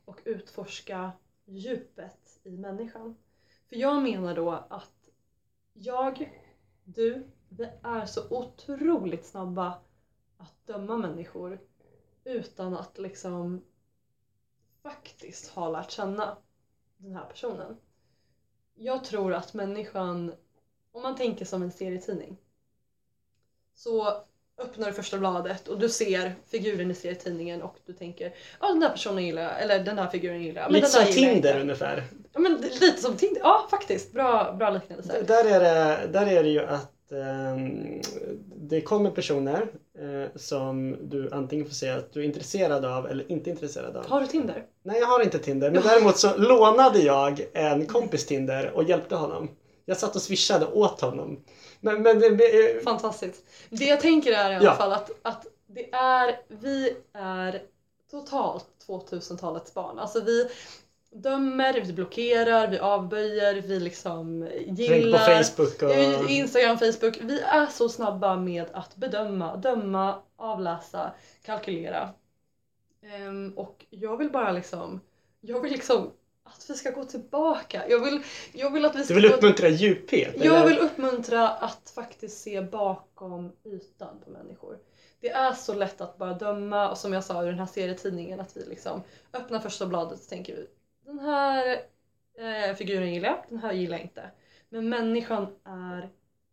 och 0.05 0.21
utforska 0.25 1.11
djupet 1.45 2.39
i 2.45 2.51
människan. 2.57 3.17
För 3.69 3.77
jag 3.77 4.03
menar 4.03 4.35
då 4.35 4.51
att 4.71 4.93
jag, 5.73 6.31
du, 6.85 7.27
vi 7.49 7.69
är 7.83 8.07
så 8.07 8.21
otroligt 8.31 9.27
snabba 9.27 9.75
döma 10.67 10.97
människor 10.97 11.59
utan 12.25 12.77
att 12.77 12.99
liksom 12.99 13.63
faktiskt 14.83 15.51
ha 15.51 15.69
lärt 15.69 15.91
känna 15.91 16.37
den 16.97 17.15
här 17.15 17.25
personen. 17.25 17.77
Jag 18.75 19.05
tror 19.05 19.35
att 19.35 19.55
människan, 19.55 20.33
om 20.93 21.03
man 21.03 21.17
tänker 21.17 21.45
som 21.45 21.63
en 21.63 21.71
serietidning, 21.71 22.37
så 23.75 24.25
öppnar 24.59 24.87
du 24.87 24.93
första 24.93 25.19
bladet 25.19 25.69
och 25.69 25.79
du 25.79 25.89
ser 25.89 26.35
figuren 26.47 26.91
i 26.91 26.95
serietidningen 26.95 27.63
och 27.63 27.77
du 27.87 27.93
tänker 27.93 28.35
ja 28.61 28.69
den 28.69 28.81
där 28.81 28.91
personen 28.91 29.25
gillar 29.27 29.43
jag, 29.43 29.63
eller 29.63 29.85
den 29.85 29.97
där 29.97 30.09
figuren 30.09 30.43
gillar 30.43 30.63
jag. 30.63 30.73
Men 30.73 30.81
Lite 30.81 30.99
den 30.99 31.07
som 31.07 31.15
Tinder 31.15 31.61
ungefär. 31.61 32.05
Ja 32.33 32.41
men 32.41 32.57
lite 32.61 33.03
som 33.03 33.17
Tinder, 33.17 33.41
ja 33.41 33.67
faktiskt. 33.71 34.13
Bra, 34.13 34.53
bra 34.53 34.71
liknelse. 34.71 35.23
Där 35.23 35.45
är 35.45 35.61
det, 35.61 36.07
där 36.13 36.27
är 36.27 36.43
det 36.43 36.49
ju 36.49 36.61
att 36.61 36.96
det 38.57 38.81
kommer 38.81 39.11
personer 39.11 39.67
eh, 39.99 40.31
som 40.37 40.97
du 41.03 41.31
antingen 41.33 41.67
får 41.67 41.75
säga 41.75 41.97
att 41.97 42.13
du 42.13 42.21
är 42.21 42.25
intresserad 42.25 42.85
av 42.85 43.07
eller 43.07 43.33
inte 43.33 43.51
intresserad 43.51 43.97
av. 43.97 44.07
Har 44.09 44.21
du 44.21 44.27
Tinder? 44.27 44.65
Nej, 44.83 45.01
jag 45.01 45.07
har 45.07 45.23
inte 45.23 45.39
Tinder. 45.39 45.71
Men 45.71 45.83
däremot 45.83 46.17
så 46.19 46.37
lånade 46.37 46.99
jag 46.99 47.47
en 47.53 47.87
kompis 47.87 48.27
Tinder 48.27 48.71
och 48.75 48.85
hjälpte 48.85 49.15
honom. 49.17 49.49
Jag 49.85 49.97
satt 49.97 50.17
och 50.17 50.23
swishade 50.23 50.67
åt 50.67 51.01
honom. 51.01 51.41
Men, 51.81 52.03
men 52.03 52.23
eh, 52.23 52.31
Fantastiskt. 52.85 53.45
Det 53.71 53.85
jag 53.85 54.01
tänker 54.01 54.33
är 54.33 54.51
i 54.51 54.55
alla 54.55 54.65
Ja. 54.65 54.75
fall 54.75 54.93
att, 54.93 55.11
att 55.23 55.47
det 55.67 55.93
är, 55.93 56.37
vi 56.49 56.97
är 57.13 57.63
totalt 58.11 58.67
2000-talets 58.87 59.75
barn. 59.75 59.99
Alltså 59.99 60.21
vi 60.21 60.49
dömer, 61.11 61.81
vi 61.81 61.93
blockerar, 61.93 62.69
vi 62.69 62.79
avböjer, 62.79 63.55
vi 63.55 63.81
liksom 63.81 64.49
tänk 64.51 64.77
på 64.77 64.83
gillar. 64.83 65.43
Facebook 65.43 65.83
och... 65.83 66.31
Instagram, 66.31 66.79
Facebook. 66.79 67.19
Vi 67.21 67.41
är 67.41 67.67
så 67.67 67.89
snabba 67.89 68.37
med 68.37 68.67
att 68.73 68.97
bedöma, 68.97 69.57
döma, 69.57 70.23
avläsa, 70.37 71.13
kalkylera. 71.43 72.11
Ehm, 73.03 73.53
och 73.57 73.85
jag 73.91 74.17
vill 74.17 74.31
bara 74.31 74.53
liksom, 74.53 75.01
jag 75.41 75.61
vill 75.61 75.73
liksom 75.73 76.11
att 76.45 76.71
vi 76.71 76.75
ska 76.75 76.91
gå 76.91 77.05
tillbaka. 77.05 77.83
Jag 77.89 78.05
vill, 78.05 78.23
jag 78.53 78.71
vill 78.71 78.85
att 78.85 78.97
vi 78.97 79.05
ska 79.05 79.15
Du 79.15 79.21
vill 79.21 79.31
gå 79.31 79.37
uppmuntra 79.37 79.69
djuphet? 79.69 80.35
jag 80.37 80.57
eller? 80.57 80.67
vill 80.67 80.79
uppmuntra 80.79 81.49
att 81.49 81.93
faktiskt 81.95 82.41
se 82.41 82.61
bakom 82.61 83.53
ytan 83.65 84.21
på 84.25 84.31
människor. 84.31 84.79
Det 85.21 85.31
är 85.31 85.53
så 85.53 85.75
lätt 85.75 86.01
att 86.01 86.19
bara 86.19 86.35
döma 86.35 86.91
och 86.91 86.99
som 86.99 87.13
jag 87.13 87.25
sa 87.25 87.43
i 87.43 87.47
den 87.47 87.59
här 87.59 87.67
serietidningen 87.67 88.41
att 88.41 88.57
vi 88.57 88.65
liksom 88.65 89.03
öppnar 89.33 89.61
första 89.61 89.87
bladet 89.87 90.21
och 90.21 90.29
tänker 90.29 90.57
vi 90.57 90.67
den 91.07 91.19
här 91.19 91.83
eh, 92.35 92.75
figuren 92.77 93.15
gillar 93.15 93.29
jag, 93.29 93.45
den 93.49 93.59
här 93.59 93.73
gillar 93.73 93.97
jag 93.97 94.05
inte. 94.07 94.31
Men 94.69 94.89
människan 94.89 95.47
är 95.65 96.11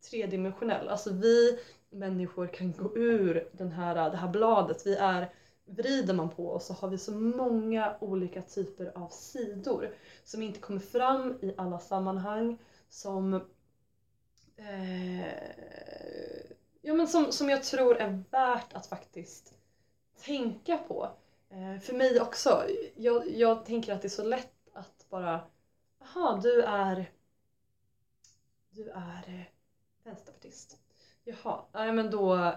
tredimensionell. 0.09 0.89
Alltså 0.89 1.13
vi 1.13 1.59
människor 1.89 2.47
kan 2.47 2.71
gå 2.71 2.97
ur 2.97 3.49
den 3.51 3.71
här, 3.71 4.09
det 4.11 4.17
här 4.17 4.27
bladet. 4.27 4.87
Vi 4.87 4.95
är, 4.95 5.33
vrider 5.65 6.13
man 6.13 6.29
på 6.29 6.51
oss 6.51 6.65
så 6.65 6.73
har 6.73 6.89
vi 6.89 6.97
så 6.97 7.11
många 7.11 7.95
olika 7.99 8.41
typer 8.41 8.91
av 8.95 9.09
sidor 9.09 9.95
som 10.23 10.41
inte 10.41 10.59
kommer 10.59 10.79
fram 10.79 11.37
i 11.41 11.53
alla 11.57 11.79
sammanhang. 11.79 12.57
Som, 12.89 13.33
eh, 14.55 15.27
ja, 16.81 16.93
men 16.93 17.07
som, 17.07 17.31
som 17.31 17.49
jag 17.49 17.63
tror 17.63 17.97
är 17.97 18.23
värt 18.31 18.73
att 18.73 18.87
faktiskt 18.87 19.53
tänka 20.25 20.77
på. 20.77 21.09
Eh, 21.53 21.79
för 21.79 21.93
mig 21.93 22.21
också. 22.21 22.67
Jag, 22.95 23.29
jag 23.29 23.65
tänker 23.65 23.93
att 23.93 24.01
det 24.01 24.07
är 24.07 24.09
så 24.09 24.23
lätt 24.23 24.53
att 24.73 25.05
bara, 25.09 25.41
jaha 25.99 26.39
du 26.43 26.61
är, 26.61 27.11
du 28.69 28.89
är 28.89 29.23
eh, 29.27 29.45
vänsterpartist. 30.03 30.77
Jaha, 31.23 31.61
nej 31.71 31.91
men 31.91 32.11
då, 32.11 32.55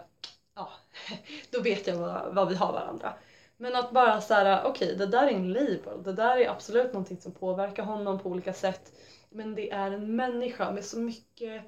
ja, 0.55 0.71
då 1.51 1.61
vet 1.61 1.87
jag 1.87 1.97
vad, 1.97 2.35
vad 2.35 2.49
vi 2.49 2.55
har 2.55 2.73
varandra. 2.73 3.15
Men 3.57 3.77
att 3.77 3.93
bara 3.93 4.21
så 4.21 4.35
här, 4.35 4.65
okej 4.65 4.97
det 4.97 5.07
där 5.07 5.27
är 5.27 5.31
en 5.31 5.53
label, 5.53 6.03
det 6.03 6.13
där 6.13 6.37
är 6.37 6.51
absolut 6.51 6.93
någonting 6.93 7.21
som 7.21 7.33
påverkar 7.33 7.83
honom 7.83 8.19
på 8.19 8.29
olika 8.29 8.53
sätt. 8.53 8.93
Men 9.31 9.55
det 9.55 9.71
är 9.71 9.91
en 9.91 10.17
människa 10.17 10.73
med 10.73 10.85
så 10.85 10.99
mycket 10.99 11.63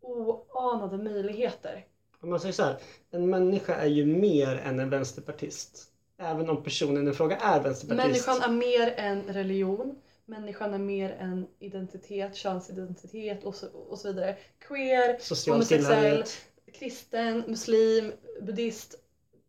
oanade 0.00 0.98
möjligheter. 0.98 1.86
Om 2.20 2.30
man 2.30 2.40
säger 2.40 2.52
så 2.52 2.62
här, 2.62 2.76
en 3.10 3.30
människa 3.30 3.74
är 3.74 3.86
ju 3.86 4.06
mer 4.06 4.56
än 4.56 4.80
en 4.80 4.90
vänsterpartist. 4.90 5.95
Även 6.18 6.50
om 6.50 6.62
personen 6.62 7.08
i 7.08 7.12
fråga 7.12 7.36
är 7.36 7.60
vänsterpartist. 7.60 8.06
Människan 8.06 8.42
är 8.42 8.56
mer 8.56 8.94
än 8.96 9.22
religion, 9.22 9.98
människan 10.24 10.74
är 10.74 10.78
mer 10.78 11.10
än 11.10 11.46
identitet, 11.58 12.36
könsidentitet 12.36 13.44
och 13.44 13.54
så, 13.54 13.66
och 13.68 13.98
så 13.98 14.08
vidare. 14.08 14.36
Queer, 14.58 15.18
Social 15.20 15.54
homosexuell, 15.54 16.24
kristen, 16.72 17.44
muslim, 17.46 18.12
buddhist. 18.40 18.94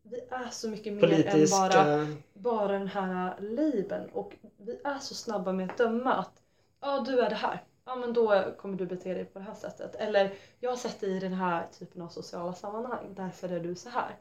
Vi 0.02 0.20
är 0.30 0.50
så 0.50 0.68
mycket 0.68 0.92
mer 0.92 1.04
än 1.04 1.22
politiska... 1.22 1.58
bara, 1.58 2.06
bara 2.34 2.72
den 2.72 2.88
här 2.88 3.40
labeln 3.40 4.08
och 4.12 4.32
vi 4.56 4.80
är 4.84 4.98
så 4.98 5.14
snabba 5.14 5.52
med 5.52 5.70
att 5.70 5.78
döma 5.78 6.14
att 6.14 6.42
ja 6.80 7.04
du 7.06 7.20
är 7.20 7.28
det 7.30 7.36
här, 7.36 7.64
ja 7.84 7.96
men 7.96 8.12
då 8.12 8.44
kommer 8.58 8.76
du 8.76 8.86
bete 8.86 9.14
dig 9.14 9.24
på 9.24 9.38
det 9.38 9.44
här 9.44 9.54
sättet. 9.54 9.94
Eller 9.94 10.34
jag 10.60 10.70
har 10.70 10.76
sett 10.76 11.00
dig 11.00 11.16
i 11.16 11.20
den 11.20 11.32
här 11.32 11.66
typen 11.78 12.02
av 12.02 12.08
sociala 12.08 12.52
sammanhang, 12.52 13.14
därför 13.16 13.48
är 13.48 13.60
du 13.60 13.74
så 13.74 13.88
här. 13.88 14.16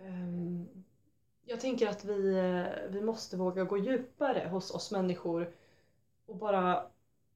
Ehm, 0.00 0.68
jag 1.44 1.60
tänker 1.60 1.88
att 1.88 2.04
vi, 2.04 2.34
eh, 2.36 2.90
vi 2.90 3.00
måste 3.00 3.36
våga 3.36 3.64
gå 3.64 3.78
djupare 3.78 4.48
hos 4.50 4.70
oss 4.70 4.90
människor 4.90 5.50
och 6.26 6.36
bara 6.36 6.86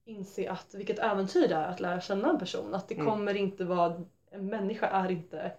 inse 0.04 0.50
att 0.50 0.74
vilket 0.74 0.98
äventyr 0.98 1.48
det 1.48 1.54
är 1.54 1.68
att 1.68 1.80
lära 1.80 2.00
känna 2.00 2.30
en 2.30 2.38
person. 2.38 2.74
Att 2.74 2.88
det 2.88 2.94
Mm. 2.94 3.06
kommer 3.06 3.34
inte 3.34 3.64
vara, 3.64 4.02
en 4.30 4.46
människa 4.46 4.86
är 4.88 5.10
inte 5.10 5.52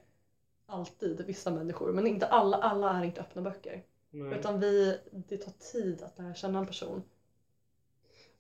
alltid 0.66 1.26
vissa 1.26 1.52
människor, 1.52 1.92
men 1.92 2.08
inte 2.08 2.28
alla, 2.28 2.58
alla 2.58 3.00
är 3.00 3.04
inte 3.04 3.22
öppna 3.22 3.42
böcker. 3.42 3.84
Nej. 4.10 4.40
Utan 4.40 4.60
vi, 4.60 4.98
det 5.12 5.38
tar 5.38 5.52
tid 5.72 6.04
att 6.04 6.18
lära 6.20 6.34
känna 6.34 6.60
en 6.60 6.66
person. 6.66 7.04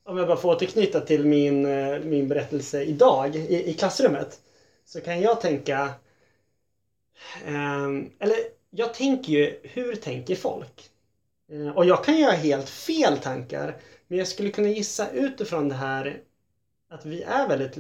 Om 0.04 0.18
jag 0.18 0.28
bara 0.28 0.38
får 0.38 0.50
återknyta 0.56 1.00
till 1.02 1.26
min, 1.26 1.66
eh, 1.66 2.00
min 2.00 2.28
berättelse 2.28 2.84
idag 2.84 3.36
i, 3.36 3.70
i 3.70 3.74
klassrummet. 3.74 4.42
Så 4.86 5.02
kan 5.02 5.22
jag 5.22 5.42
tänka... 5.42 5.90
ehm, 7.46 8.10
eller 8.20 8.36
jag 8.70 8.94
tänker 8.94 9.34
ju, 9.34 9.60
hur 9.64 9.96
tänker 9.96 10.36
folk? 10.36 10.90
Eh, 11.52 11.78
och 11.78 11.86
jag 11.86 12.04
kan 12.04 12.18
göra 12.18 12.32
helt 12.32 12.70
fel 12.70 13.18
tankar. 13.18 13.78
Men 14.08 14.18
jag 14.18 14.28
skulle 14.28 14.50
kunna 14.50 14.68
gissa 14.68 15.12
utifrån 15.12 15.70
det 15.70 15.76
här 15.76 16.22
att 16.90 17.06
vi 17.06 17.24
är 17.24 17.48
väldigt 17.48 17.78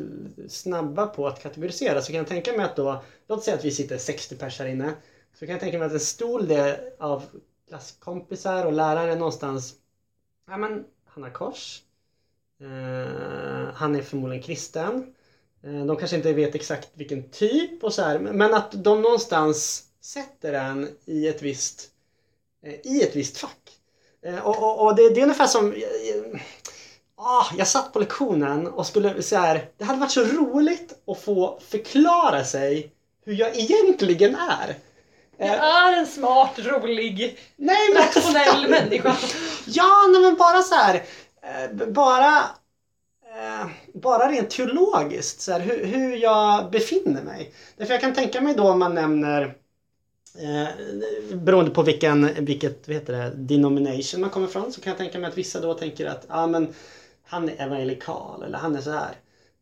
snabba 0.51 1.07
på 1.07 1.27
att 1.27 1.41
kategorisera. 1.41 2.01
Så 2.01 2.07
kan 2.07 2.17
jag 2.17 2.27
tänka 2.27 2.53
mig 2.53 2.65
att 2.65 2.75
då, 2.75 3.03
låt 3.27 3.43
säga 3.43 3.57
att 3.57 3.65
vi 3.65 3.71
sitter 3.71 3.97
60 3.97 4.35
pers 4.35 4.59
här 4.59 4.65
inne. 4.65 4.93
Så 5.33 5.45
kan 5.45 5.49
jag 5.49 5.59
tänka 5.59 5.77
mig 5.77 5.85
att 5.85 5.93
en 5.93 5.99
stor 5.99 6.41
del 6.41 6.75
av 6.99 7.23
klasskompisar 7.67 8.65
och 8.65 8.73
lärare 8.73 9.15
någonstans, 9.15 9.75
ja 10.47 10.57
men 10.57 10.85
han 11.05 11.23
har 11.23 11.29
kors. 11.29 11.81
Eh, 12.61 13.73
han 13.73 13.95
är 13.95 14.01
förmodligen 14.01 14.43
kristen. 14.43 15.15
Eh, 15.63 15.85
de 15.85 15.97
kanske 15.97 16.17
inte 16.17 16.33
vet 16.33 16.55
exakt 16.55 16.89
vilken 16.93 17.29
typ 17.29 17.83
och 17.83 17.93
så 17.93 18.01
här, 18.01 18.19
men 18.19 18.37
men 18.37 18.53
att 18.53 18.83
de 18.83 19.01
någonstans 19.01 19.88
sätter 20.01 20.51
den 20.51 20.89
i 21.05 21.27
ett 21.27 21.41
visst, 21.41 21.89
eh, 22.65 22.73
i 22.83 23.03
ett 23.03 23.15
visst 23.15 23.37
fack. 23.37 23.71
Eh, 24.25 24.39
och 24.39 24.63
och, 24.63 24.85
och 24.85 24.95
det, 24.95 25.09
det 25.09 25.19
är 25.19 25.23
ungefär 25.23 25.47
som 25.47 25.73
eh, 25.73 26.41
ah, 27.15 27.45
jag 27.57 27.67
satt 27.67 27.93
på 27.93 27.99
lektionen 27.99 28.67
och 28.67 28.85
skulle 28.85 29.21
så 29.21 29.37
här, 29.37 29.69
det 29.77 29.83
hade 29.83 29.99
varit 29.99 30.11
så 30.11 30.23
roligt 30.23 30.99
att 31.07 31.21
få 31.21 31.59
förklara 31.67 32.43
sig 32.43 32.91
hur 33.25 33.33
jag 33.33 33.57
egentligen 33.57 34.35
är. 34.35 34.75
Jag 35.37 35.49
är 35.49 35.97
en 35.97 36.07
smart, 36.07 36.59
rolig, 36.59 37.39
nej, 37.55 37.77
men, 37.93 38.03
rationell 38.03 38.69
människa. 38.69 39.17
Ja, 39.65 40.07
nej, 40.11 40.21
men 40.21 40.35
bara 40.35 40.61
så 40.61 40.75
här. 40.75 41.03
Bara, 41.91 42.43
bara 43.93 44.31
rent 44.31 44.49
teologiskt, 44.49 45.41
så 45.41 45.51
här, 45.51 45.59
hur, 45.59 45.85
hur 45.85 46.15
jag 46.15 46.71
befinner 46.71 47.23
mig. 47.23 47.53
Därför 47.77 47.93
jag 47.93 48.01
kan 48.01 48.13
tänka 48.13 48.41
mig 48.41 48.53
då 48.53 48.69
om 48.69 48.79
man 48.79 48.95
nämner 48.95 49.55
Eh, 50.35 50.67
beroende 51.35 51.71
på 51.71 51.81
vilken, 51.81 52.45
vilket 52.45 52.87
vad 52.87 52.95
heter 52.95 53.13
det, 53.13 53.31
denomination 53.35 54.21
man 54.21 54.29
kommer 54.29 54.47
ifrån 54.47 54.73
så 54.73 54.81
kan 54.81 54.91
jag 54.91 54.97
tänka 54.97 55.19
mig 55.19 55.29
att 55.29 55.37
vissa 55.37 55.61
då 55.61 55.73
tänker 55.73 56.05
att 56.05 56.25
ah, 56.29 56.47
men, 56.47 56.73
han 57.23 57.49
är 57.49 57.65
evangelikal 57.65 58.43
eller 58.43 58.57
han 58.57 58.75
är 58.75 58.81
så 58.81 58.91
här. 58.91 59.15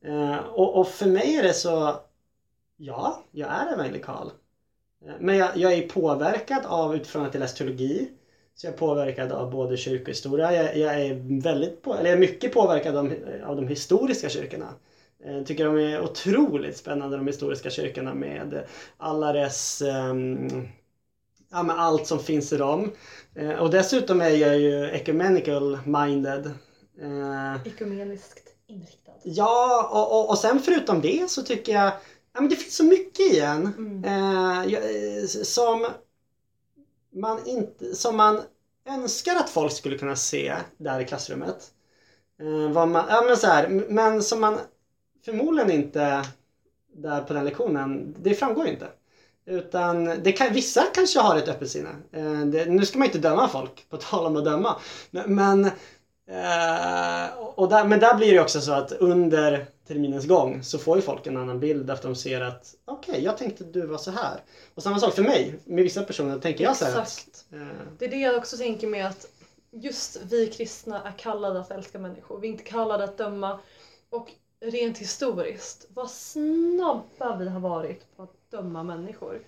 Eh, 0.05 0.37
och, 0.37 0.75
och 0.75 0.87
för 0.87 1.05
mig 1.05 1.35
är 1.35 1.43
det 1.43 1.53
så, 1.53 1.95
ja, 2.77 3.23
jag 3.31 3.49
är 3.49 3.73
evangelikal. 3.73 4.31
Eh, 5.05 5.13
Men 5.19 5.37
jag, 5.37 5.57
jag 5.57 5.73
är 5.73 5.89
påverkad 5.89 6.65
av, 6.65 6.95
utifrån 6.95 7.25
att 7.25 7.33
jag 7.33 7.41
läst 7.41 7.57
teologi, 7.57 8.09
så 8.55 8.67
jag 8.67 8.73
är 8.73 8.77
påverkad 8.77 9.31
av 9.31 9.51
både 9.51 9.77
kyrkohistoria, 9.77 10.53
jag, 10.53 10.77
jag 10.77 11.01
är 11.01 11.41
väldigt 11.43 11.81
på, 11.81 11.93
eller 11.93 12.09
jag 12.09 12.15
är 12.15 12.19
mycket 12.19 12.53
påverkad 12.53 12.95
av, 12.95 13.13
av 13.45 13.55
de 13.55 13.67
historiska 13.67 14.29
kyrkorna. 14.29 14.73
Jag 15.23 15.45
tycker 15.45 15.65
de 15.65 15.77
är 15.77 16.01
otroligt 16.01 16.77
spännande 16.77 17.17
de 17.17 17.27
historiska 17.27 17.69
kyrkorna 17.69 18.13
med 18.13 18.65
alla 18.97 19.31
dess 19.33 19.81
ehm, 19.81 20.67
ja, 21.51 21.63
med 21.63 21.79
allt 21.79 22.07
som 22.07 22.19
finns 22.19 22.53
i 22.53 22.57
dem. 22.57 22.91
Eh, 23.35 23.51
och 23.51 23.71
dessutom 23.71 24.21
är 24.21 24.29
jag 24.29 24.59
ju 24.59 24.85
ecumenical 24.85 25.79
minded. 25.85 26.45
Eh, 27.01 27.67
Ekumeniskt 27.67 28.49
inriktad. 28.67 29.11
ja, 29.23 29.89
och, 29.91 30.19
och, 30.19 30.29
och 30.29 30.37
sen 30.37 30.59
förutom 30.59 31.01
det 31.01 31.31
så 31.31 31.43
tycker 31.43 31.73
jag 31.73 31.91
ja, 32.33 32.41
men 32.41 32.49
det 32.49 32.55
finns 32.55 32.75
så 32.75 32.83
mycket 32.83 33.33
i 33.33 33.39
en 33.39 33.65
Mm. 33.67 34.03
eh, 34.03 34.73
eh, 34.73 35.25
som 35.27 35.85
man 37.15 37.47
inte, 37.47 37.95
som 37.95 38.17
man 38.17 38.41
önskar 38.89 39.35
att 39.35 39.49
folk 39.49 39.71
skulle 39.71 39.97
kunna 39.97 40.15
se 40.15 40.55
där 40.77 40.99
i 40.99 41.05
klassrummet. 41.05 41.71
Eh, 42.39 42.85
man, 42.85 43.05
ja, 43.09 43.23
men, 43.27 43.37
så 43.37 43.47
här, 43.47 43.67
men 43.89 44.23
som 44.23 44.41
man 44.41 44.59
förmodligen 45.27 45.71
inte 45.71 46.25
där 46.93 47.21
på 47.21 47.33
den 47.33 47.45
lektionen, 47.45 48.15
det 48.19 48.33
framgår 48.33 48.67
inte. 48.67 48.87
Utan 49.45 50.05
det 50.23 50.31
kan, 50.31 50.53
vissa 50.53 50.83
kanske 50.93 51.19
har 51.19 51.37
ett 51.37 51.47
öppet 51.47 51.71
sinne. 51.71 51.89
Eh, 52.11 52.39
det, 52.41 52.65
nu 52.65 52.85
ska 52.85 52.99
man 52.99 53.05
inte 53.05 53.17
döma 53.17 53.47
folk, 53.47 53.85
på 53.89 53.97
tal 53.97 54.25
om 54.25 54.35
att 54.37 54.45
döma. 54.45 54.75
Men, 55.11 55.35
men, 55.35 55.65
eh, 56.27 57.37
och 57.55 57.69
där, 57.69 57.85
men 57.85 57.99
där 57.99 58.15
blir 58.17 58.33
det 58.33 58.39
också 58.39 58.61
så 58.61 58.71
att 58.71 58.91
under 58.91 59.65
terminens 59.87 60.25
gång 60.27 60.63
så 60.63 60.77
får 60.77 60.95
ju 60.95 61.01
folk 61.01 61.27
en 61.27 61.37
annan 61.37 61.59
bild 61.59 61.89
efter 61.89 62.07
de 62.09 62.15
ser 62.15 62.41
att 62.41 62.75
okej, 62.85 63.23
jag 63.23 63.37
tänkte 63.37 63.63
du 63.63 63.85
var 63.85 63.97
så 63.97 64.11
här. 64.11 64.41
Och 64.75 64.83
samma 64.83 64.99
sak 64.99 65.13
för 65.13 65.23
mig, 65.23 65.59
med 65.65 65.83
vissa 65.83 66.03
personer 66.03 66.39
tänker 66.39 66.63
jag 66.63 66.75
så 66.77 66.85
här 66.85 67.01
Exakt. 67.01 67.45
eh, 67.53 67.59
Det 67.99 68.05
är 68.05 68.09
det 68.09 68.17
jag 68.17 68.35
också 68.37 68.57
tänker 68.57 68.87
med 68.87 69.07
att 69.07 69.25
just 69.71 70.19
vi 70.29 70.47
kristna 70.47 71.03
är 71.03 71.11
kallade 71.17 71.59
att 71.59 71.71
älska 71.71 71.99
människor. 71.99 72.39
Vi 72.39 72.47
är 72.47 72.51
inte 72.51 72.63
kallade 72.63 73.03
att 73.03 73.17
döma. 73.17 73.59
Och 74.09 74.31
rent 74.59 74.97
historiskt, 74.97 75.87
vad 75.89 76.11
snabba 76.11 77.37
vi 77.39 77.49
har 77.49 77.59
varit 77.59 78.15
på 78.15 78.23
att 78.23 78.51
döma 78.51 78.83
människor. 78.83 79.41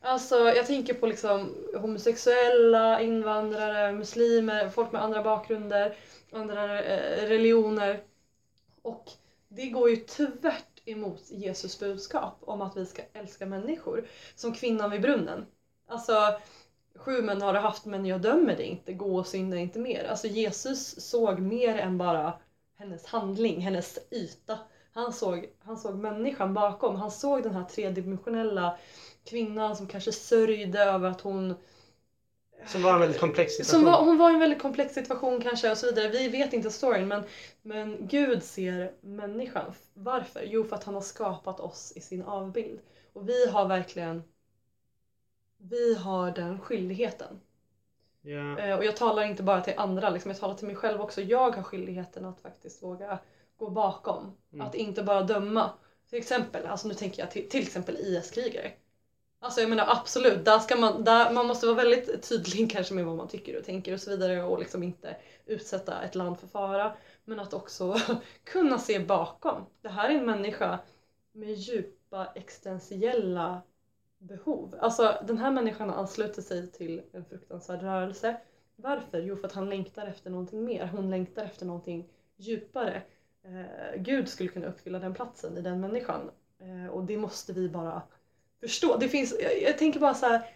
Alltså 0.00 0.36
jag 0.36 0.66
tänker 0.66 0.94
på 0.94 1.06
liksom 1.06 1.54
homosexuella, 1.76 3.00
invandrare, 3.00 3.92
muslimer, 3.92 4.68
folk 4.68 4.92
med 4.92 5.02
andra 5.02 5.22
bakgrunder, 5.22 5.96
andra 6.32 6.82
eh, 6.82 7.28
religioner. 7.28 8.02
Och 8.82 9.10
det 9.48 9.66
går 9.66 9.90
ju 9.90 9.96
tvärt 9.96 10.80
emot 10.84 11.30
Jesus 11.30 11.80
budskap 11.80 12.36
om 12.40 12.62
att 12.62 12.76
vi 12.76 12.86
ska 12.86 13.02
älska 13.12 13.46
människor. 13.46 14.08
Som 14.34 14.54
kvinnan 14.54 14.90
vid 14.90 15.02
brunnen. 15.02 15.46
Alltså 15.88 16.38
Sju 16.96 17.22
män 17.22 17.42
har 17.42 17.52
du 17.52 17.58
haft 17.58 17.84
men 17.84 18.06
jag 18.06 18.20
dömer 18.20 18.56
dig 18.56 18.66
inte, 18.66 18.92
gå 18.92 19.16
och 19.18 19.26
synda 19.26 19.56
inte 19.56 19.78
mer. 19.78 20.04
Alltså 20.04 20.26
Jesus 20.26 21.00
såg 21.00 21.38
mer 21.38 21.76
än 21.76 21.98
bara 21.98 22.32
hennes 22.76 23.06
handling, 23.06 23.60
hennes 23.60 23.98
yta. 24.10 24.58
Han 24.92 25.12
såg, 25.12 25.48
han 25.58 25.78
såg 25.78 25.94
människan 25.94 26.54
bakom, 26.54 26.96
han 26.96 27.10
såg 27.10 27.42
den 27.42 27.54
här 27.54 27.64
tredimensionella 27.64 28.78
kvinnan 29.24 29.76
som 29.76 29.86
kanske 29.86 30.12
sörjde 30.12 30.82
över 30.82 31.10
att 31.10 31.20
hon 31.20 31.54
som 32.66 32.82
var 32.82 32.94
en 32.94 33.00
väldigt 33.00 33.20
komplex 33.20 33.52
situation. 33.52 33.84
var, 33.84 34.04
hon 34.04 34.18
var 34.18 34.30
en 34.30 34.38
väldigt 34.38 34.62
komplex 34.62 34.94
situation 34.94 35.40
kanske 35.40 35.70
och 35.70 35.78
så 35.78 35.86
vidare. 35.86 36.08
Vi 36.08 36.28
vet 36.28 36.52
inte 36.52 36.70
storyn 36.70 37.08
men, 37.08 37.22
men 37.62 37.96
Gud 38.00 38.42
ser 38.42 38.92
människan. 39.00 39.72
Varför? 39.94 40.42
Jo 40.46 40.64
för 40.64 40.76
att 40.76 40.84
han 40.84 40.94
har 40.94 41.02
skapat 41.02 41.60
oss 41.60 41.92
i 41.96 42.00
sin 42.00 42.22
avbild. 42.22 42.80
Och 43.12 43.28
vi 43.28 43.46
har 43.50 43.68
verkligen 43.68 44.22
vi 45.70 45.94
har 45.94 46.30
den 46.30 46.60
skyldigheten. 46.60 47.40
Eh, 48.24 48.76
och 48.76 48.84
jag 48.84 48.96
talar 48.96 49.22
inte 49.22 49.42
bara 49.42 49.60
till 49.60 49.74
andra, 49.76 50.10
liksom, 50.10 50.30
jag 50.30 50.40
talar 50.40 50.54
till 50.54 50.66
mig 50.66 50.76
själv 50.76 51.00
också. 51.00 51.22
Jag 51.22 51.50
har 51.50 51.62
skyldigheten 51.62 52.24
att 52.24 52.40
faktiskt 52.40 52.82
våga 52.82 53.18
gå 53.56 53.70
bakom. 53.70 54.36
Mm. 54.52 54.66
Att 54.66 54.74
inte 54.74 55.02
bara 55.02 55.22
döma. 55.22 55.70
Till 56.10 56.18
exempel, 56.18 56.66
alltså 56.66 56.88
nu 56.88 56.94
tänker 56.94 57.22
jag 57.22 57.30
till, 57.30 57.48
till 57.48 57.62
exempel 57.62 57.96
IS-krigare. 57.96 58.72
Alltså 59.40 59.60
jag 59.60 59.70
menar 59.70 59.86
absolut, 59.88 60.44
där 60.44 60.58
ska 60.58 60.76
man, 60.76 61.04
där, 61.04 61.30
man 61.32 61.46
måste 61.46 61.66
vara 61.66 61.76
väldigt 61.76 62.28
tydlig 62.28 62.70
kanske 62.72 62.94
med 62.94 63.04
vad 63.04 63.16
man 63.16 63.28
tycker 63.28 63.58
och 63.58 63.64
tänker 63.64 63.94
och 63.94 64.00
så 64.00 64.10
vidare 64.10 64.42
och 64.42 64.58
liksom 64.58 64.82
inte 64.82 65.16
utsätta 65.46 66.02
ett 66.02 66.14
land 66.14 66.38
för 66.38 66.46
fara. 66.46 66.96
Men 67.24 67.40
att 67.40 67.54
också 67.54 67.96
kunna 68.44 68.78
se 68.78 68.98
bakom. 68.98 69.66
Det 69.82 69.88
här 69.88 70.10
är 70.10 70.14
en 70.14 70.26
människa 70.26 70.78
med 71.32 71.54
djupa 71.54 72.32
existentiella 72.34 73.62
behov. 74.26 74.74
Alltså 74.80 75.18
den 75.26 75.38
här 75.38 75.50
människan 75.50 75.90
ansluter 75.90 76.42
sig 76.42 76.70
till 76.70 77.02
en 77.12 77.24
fruktansvärd 77.24 77.82
rörelse. 77.82 78.36
Varför? 78.76 79.18
Jo 79.18 79.36
för 79.36 79.46
att 79.46 79.52
han 79.52 79.68
längtar 79.68 80.06
efter 80.06 80.30
någonting 80.30 80.64
mer. 80.64 80.86
Hon 80.86 81.10
längtar 81.10 81.44
efter 81.44 81.66
någonting 81.66 82.08
djupare. 82.36 83.02
Eh, 83.44 84.00
Gud 84.00 84.28
skulle 84.28 84.48
kunna 84.48 84.66
uppfylla 84.66 84.98
den 84.98 85.14
platsen 85.14 85.58
i 85.58 85.60
den 85.60 85.80
människan. 85.80 86.30
Eh, 86.58 86.90
och 86.90 87.04
det 87.04 87.16
måste 87.16 87.52
vi 87.52 87.68
bara 87.68 88.02
förstå. 88.60 88.96
Det 88.96 89.08
finns, 89.08 89.34
jag, 89.40 89.62
jag 89.62 89.78
tänker 89.78 90.00
bara 90.00 90.14
så 90.14 90.26
här. 90.26 90.50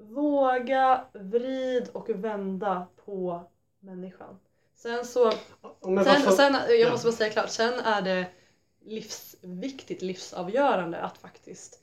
Våga 0.00 1.04
vrid 1.12 1.88
och 1.92 2.10
vända 2.10 2.86
på 3.04 3.42
människan. 3.80 4.38
Sen 4.74 5.04
så 5.04 5.32
Sen, 5.82 6.32
sen, 6.32 6.52
jag 6.68 6.78
ja. 6.78 6.90
måste 6.90 7.06
bara 7.06 7.16
säga 7.16 7.30
klart, 7.30 7.48
sen 7.48 7.74
är 7.80 8.02
det 8.02 8.26
livsviktigt, 8.84 10.02
livsavgörande 10.02 10.98
att 10.98 11.18
faktiskt 11.18 11.79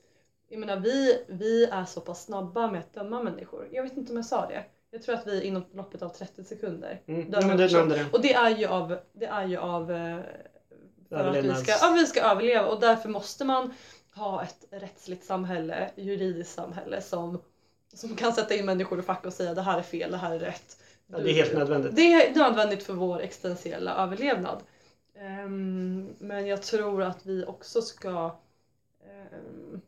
jag 0.48 0.60
menar 0.60 0.76
vi, 0.80 1.24
vi 1.28 1.64
är 1.64 1.84
så 1.84 2.00
pass 2.00 2.24
snabba 2.24 2.70
med 2.70 2.80
att 2.80 2.94
döma 2.94 3.22
människor. 3.22 3.68
Jag 3.72 3.82
vet 3.82 3.96
inte 3.96 4.12
om 4.12 4.16
jag 4.16 4.26
sa 4.26 4.46
det. 4.46 4.64
Jag 4.90 5.02
tror 5.02 5.14
att 5.14 5.26
vi 5.26 5.42
inom 5.42 5.64
loppet 5.72 6.02
av 6.02 6.08
30 6.08 6.44
sekunder 6.44 7.02
Mm, 7.06 7.30
dömer 7.30 7.50
ja, 7.50 7.56
person. 7.56 7.78
nämnde 7.78 7.96
det. 7.96 8.06
Och 8.12 8.22
det 8.22 8.34
är 8.34 8.56
ju 8.56 8.66
av, 8.66 8.98
det 9.12 9.26
är 9.26 9.46
ju 9.46 9.56
av 9.56 9.92
eh, 9.92 10.20
för 11.08 11.16
att 11.16 11.44
vi 11.44 11.54
ska, 11.54 11.72
ja, 11.72 11.92
vi 11.98 12.06
ska 12.06 12.20
överleva 12.20 12.66
och 12.66 12.80
därför 12.80 13.08
måste 13.08 13.44
man 13.44 13.74
ha 14.14 14.42
ett 14.42 14.64
rättsligt 14.70 15.24
samhälle, 15.24 15.90
juridiskt 15.96 16.54
samhälle 16.54 17.00
som, 17.00 17.40
som 17.94 18.16
kan 18.16 18.32
sätta 18.32 18.54
in 18.54 18.66
människor 18.66 18.98
i 18.98 19.02
fack 19.02 19.26
och 19.26 19.32
säga 19.32 19.54
det 19.54 19.62
här 19.62 19.78
är 19.78 19.82
fel, 19.82 20.10
det 20.10 20.16
här 20.16 20.34
är 20.34 20.38
rätt. 20.38 20.76
Ja, 21.06 21.18
det 21.18 21.30
är 21.30 21.34
helt 21.34 21.54
nödvändigt. 21.54 21.96
Det 21.96 22.12
är 22.12 22.34
nödvändigt 22.34 22.82
för 22.82 22.92
vår 22.92 23.20
existentiella 23.20 23.94
överlevnad. 24.04 24.62
Ehm, 25.18 26.14
men 26.18 26.46
jag 26.46 26.62
tror 26.62 27.02
att 27.02 27.26
vi 27.26 27.44
också 27.44 27.82
ska 27.82 28.36
ehm, 29.06 29.80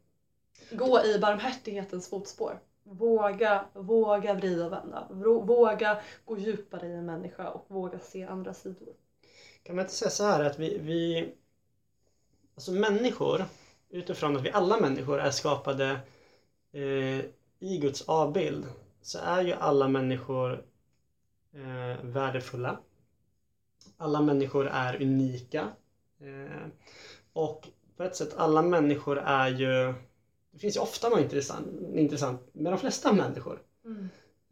gå 0.72 1.04
i 1.04 1.18
barmhärtighetens 1.18 2.10
fotspår. 2.10 2.60
Våga, 2.82 3.64
våga 3.72 4.34
vrida 4.34 4.66
och 4.66 4.72
vända. 4.72 5.06
Våga 5.46 6.00
gå 6.24 6.38
djupare 6.38 6.86
i 6.86 6.92
en 6.92 7.06
människa 7.06 7.50
och 7.50 7.64
våga 7.68 7.98
se 7.98 8.24
andra 8.24 8.54
sidor. 8.54 8.94
Kan 9.62 9.76
man 9.76 9.84
inte 9.84 9.94
säga 9.94 10.10
så 10.10 10.24
här 10.24 10.44
att 10.44 10.58
vi, 10.58 10.78
vi 10.78 11.32
alltså 12.54 12.72
människor 12.72 13.44
utifrån 13.90 14.36
att 14.36 14.42
vi 14.42 14.50
alla 14.50 14.80
människor 14.80 15.20
är 15.20 15.30
skapade 15.30 16.00
eh, 16.72 17.24
i 17.58 17.78
Guds 17.80 18.02
avbild 18.08 18.66
så 19.02 19.18
är 19.18 19.42
ju 19.42 19.52
alla 19.52 19.88
människor 19.88 20.64
eh, 21.52 22.04
värdefulla. 22.04 22.78
Alla 23.96 24.20
människor 24.20 24.66
är 24.66 25.02
unika. 25.02 25.68
Eh, 26.20 26.66
och 27.32 27.68
på 27.96 28.02
ett 28.02 28.16
sätt 28.16 28.34
alla 28.36 28.62
människor 28.62 29.18
är 29.18 29.48
ju 29.48 29.94
det 30.52 30.58
finns 30.58 30.76
ju 30.76 30.80
ofta 30.80 31.08
något 31.08 31.20
intressant, 31.20 31.66
intressant 31.94 32.48
med 32.52 32.72
de 32.72 32.78
flesta 32.78 33.12
människor. 33.12 33.62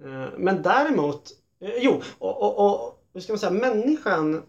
Eh, 0.04 0.28
Men 0.38 0.62
däremot, 0.62 1.30
eh, 1.60 1.74
jo, 1.78 2.02
och, 2.18 2.42
och, 2.42 2.66
och 2.66 3.04
hur 3.12 3.20
ska 3.20 3.32
man 3.32 3.38
säga, 3.38 3.50
människan 3.52 4.42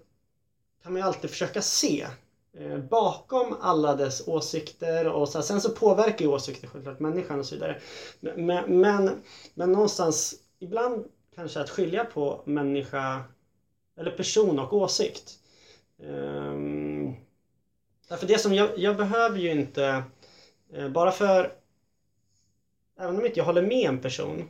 kan 0.84 0.94
man 0.94 1.02
ju 1.02 1.08
alltid 1.08 1.30
försöka 1.30 1.62
se 1.62 2.08
eh, 2.54 2.78
bakom 2.78 3.56
alla 3.62 3.96
dess 3.96 4.28
åsikter 4.28 5.08
och 5.08 5.30
så 5.30 5.38
här, 5.38 5.44
sen 5.44 5.62
så 5.62 5.70
påverkar 5.70 6.26
ju 6.26 6.32
åsikter 6.32 6.68
självklart 6.68 7.00
människan 7.00 7.40
och 7.40 7.46
så 7.46 7.56
vidare. 7.56 7.82
Men, 8.20 8.80
men, 8.82 9.22
men, 9.54 9.72
någonstans 9.72 10.36
ibland 10.60 11.06
kanske 11.36 11.60
att 11.60 11.70
skilja 11.70 12.06
på 12.06 12.42
människa 12.46 13.24
eller 13.98 14.12
person 14.12 14.60
och 14.60 14.74
åsikt. 14.74 15.40
Um, 15.98 17.16
därför 18.08 18.28
det 18.28 18.38
som 18.38 18.54
jag, 18.54 18.78
jag 18.78 18.98
behöver 18.98 19.40
ju 19.40 19.52
inte 19.52 20.04
bara 20.90 21.12
för 21.12 21.52
även 23.00 23.18
om 23.18 23.26
inte 23.26 23.40
jag 23.40 23.46
håller 23.46 23.62
med 23.62 23.90
en 23.90 24.00
person 24.00 24.50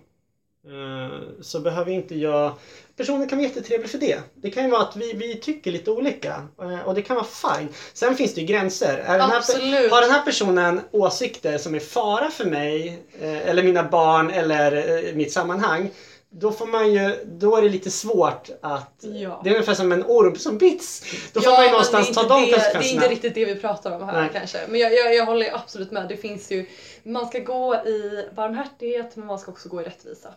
eh, 0.66 1.42
så 1.42 1.60
behöver 1.60 1.92
inte 1.92 2.16
jag 2.16 2.58
Personen 3.00 3.30
kan 3.30 3.38
vara 3.38 3.48
jättetrevlig 3.48 3.90
för 3.90 3.98
det. 3.98 4.20
Det 4.36 4.52
kan 4.52 4.64
ju 4.64 4.70
vara 4.70 4.82
att 4.82 4.96
vi, 4.96 5.14
vi 5.14 5.36
tycker 5.36 5.72
lite 5.72 5.92
olika 5.92 6.48
eh, 6.62 6.88
och 6.88 6.96
det 6.96 7.02
kan 7.02 7.16
vara 7.16 7.26
fine. 7.26 7.68
Sen 7.94 8.16
finns 8.16 8.34
det 8.34 8.42
ju 8.42 8.48
gränser. 8.48 8.98
Den 8.98 9.22
här, 9.22 9.90
har 9.90 10.02
den 10.02 10.12
här 10.12 10.22
personen 10.22 10.82
åsikter 10.92 11.58
som 11.58 11.76
är 11.76 11.80
fara 11.80 12.30
för 12.30 12.46
mig 12.46 13.04
eh, 13.22 13.50
eller 13.50 13.64
mina 13.64 13.84
barn 13.84 14.30
eller 14.32 14.72
eh, 15.08 15.16
mitt 15.16 15.32
sammanhang 15.32 15.90
då 16.32 16.52
får 16.52 16.66
man 16.68 16.94
ju, 16.94 17.26
då 17.26 17.56
är 17.56 17.62
det 17.62 17.70
lite 17.70 17.92
svårt 17.92 18.50
att... 18.62 18.94
Ja. 19.02 19.42
Det 19.44 19.50
är 19.50 19.54
ungefär 19.54 19.74
som 19.74 19.92
en 19.92 20.04
orm 20.04 20.36
som 20.36 20.58
bits. 20.58 21.04
Då 21.34 21.42
får 21.42 21.52
Ja, 21.52 21.58
man 21.58 21.66
ju 21.66 21.72
någonstans 21.72 22.12
ta 22.16 22.24
de 22.24 22.28
det, 22.42 22.46
Det 22.46 22.52
är 22.52 22.54
konsekvenserna. 22.56 22.92
inte 23.04 23.08
riktigt 23.16 23.36
det 23.36 23.46
vi 23.46 23.56
pratar 23.56 23.96
om 23.96 24.04
här 24.10 24.22
Nej. 24.22 24.30
kanske. 24.34 24.58
Men 24.68 24.80
jag, 24.80 24.94
jag, 24.94 25.16
jag 25.16 25.26
håller 25.26 25.56
absolut 25.56 25.92
med. 25.92 26.08
Det 26.10 26.18
finns 26.18 26.52
ju, 26.52 26.66
man 27.04 27.28
ska 27.28 27.40
gå 27.40 27.76
i 27.76 28.26
barmhärtighet 28.36 29.16
men 29.16 29.28
man 29.28 29.40
ska 29.40 29.52
också 29.52 29.70
gå 29.70 29.82
i 29.82 29.84
rättvisa. 29.84 30.34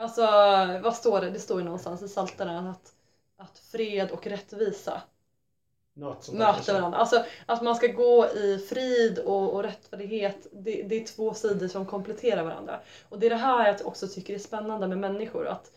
Alltså 0.00 0.20
vad 0.82 0.94
står 0.96 1.20
det? 1.20 1.30
Det 1.30 1.38
står 1.40 1.58
ju 1.58 1.64
någonstans 1.64 2.02
i 2.02 2.08
Psaltaren 2.08 2.66
att, 2.66 2.92
att 3.38 3.58
fred 3.72 4.10
och 4.10 4.26
rättvisa 4.26 5.02
Något 5.96 6.24
sånt 6.24 6.38
kanske. 6.38 6.72
varandra. 6.72 6.98
Alltså 6.98 7.24
att 7.46 7.62
man 7.62 7.76
ska 7.76 7.86
gå 7.86 8.26
i 8.26 8.58
frid 8.68 9.18
och, 9.18 9.54
och 9.54 9.62
rättfärdighet, 9.62 10.46
det, 10.52 10.82
det 10.82 11.02
är 11.02 11.06
två 11.06 11.34
sidor 11.34 11.68
som 11.68 11.86
kompletterar 11.86 12.44
varandra. 12.44 12.80
Och 13.08 13.18
det 13.18 13.26
är 13.26 13.30
det 13.30 13.36
här 13.36 13.66
jag 13.66 13.86
också 13.86 14.08
tycker 14.08 14.34
är 14.34 14.38
spännande 14.38 14.86
med 14.86 14.98
människor, 14.98 15.46
att, 15.46 15.70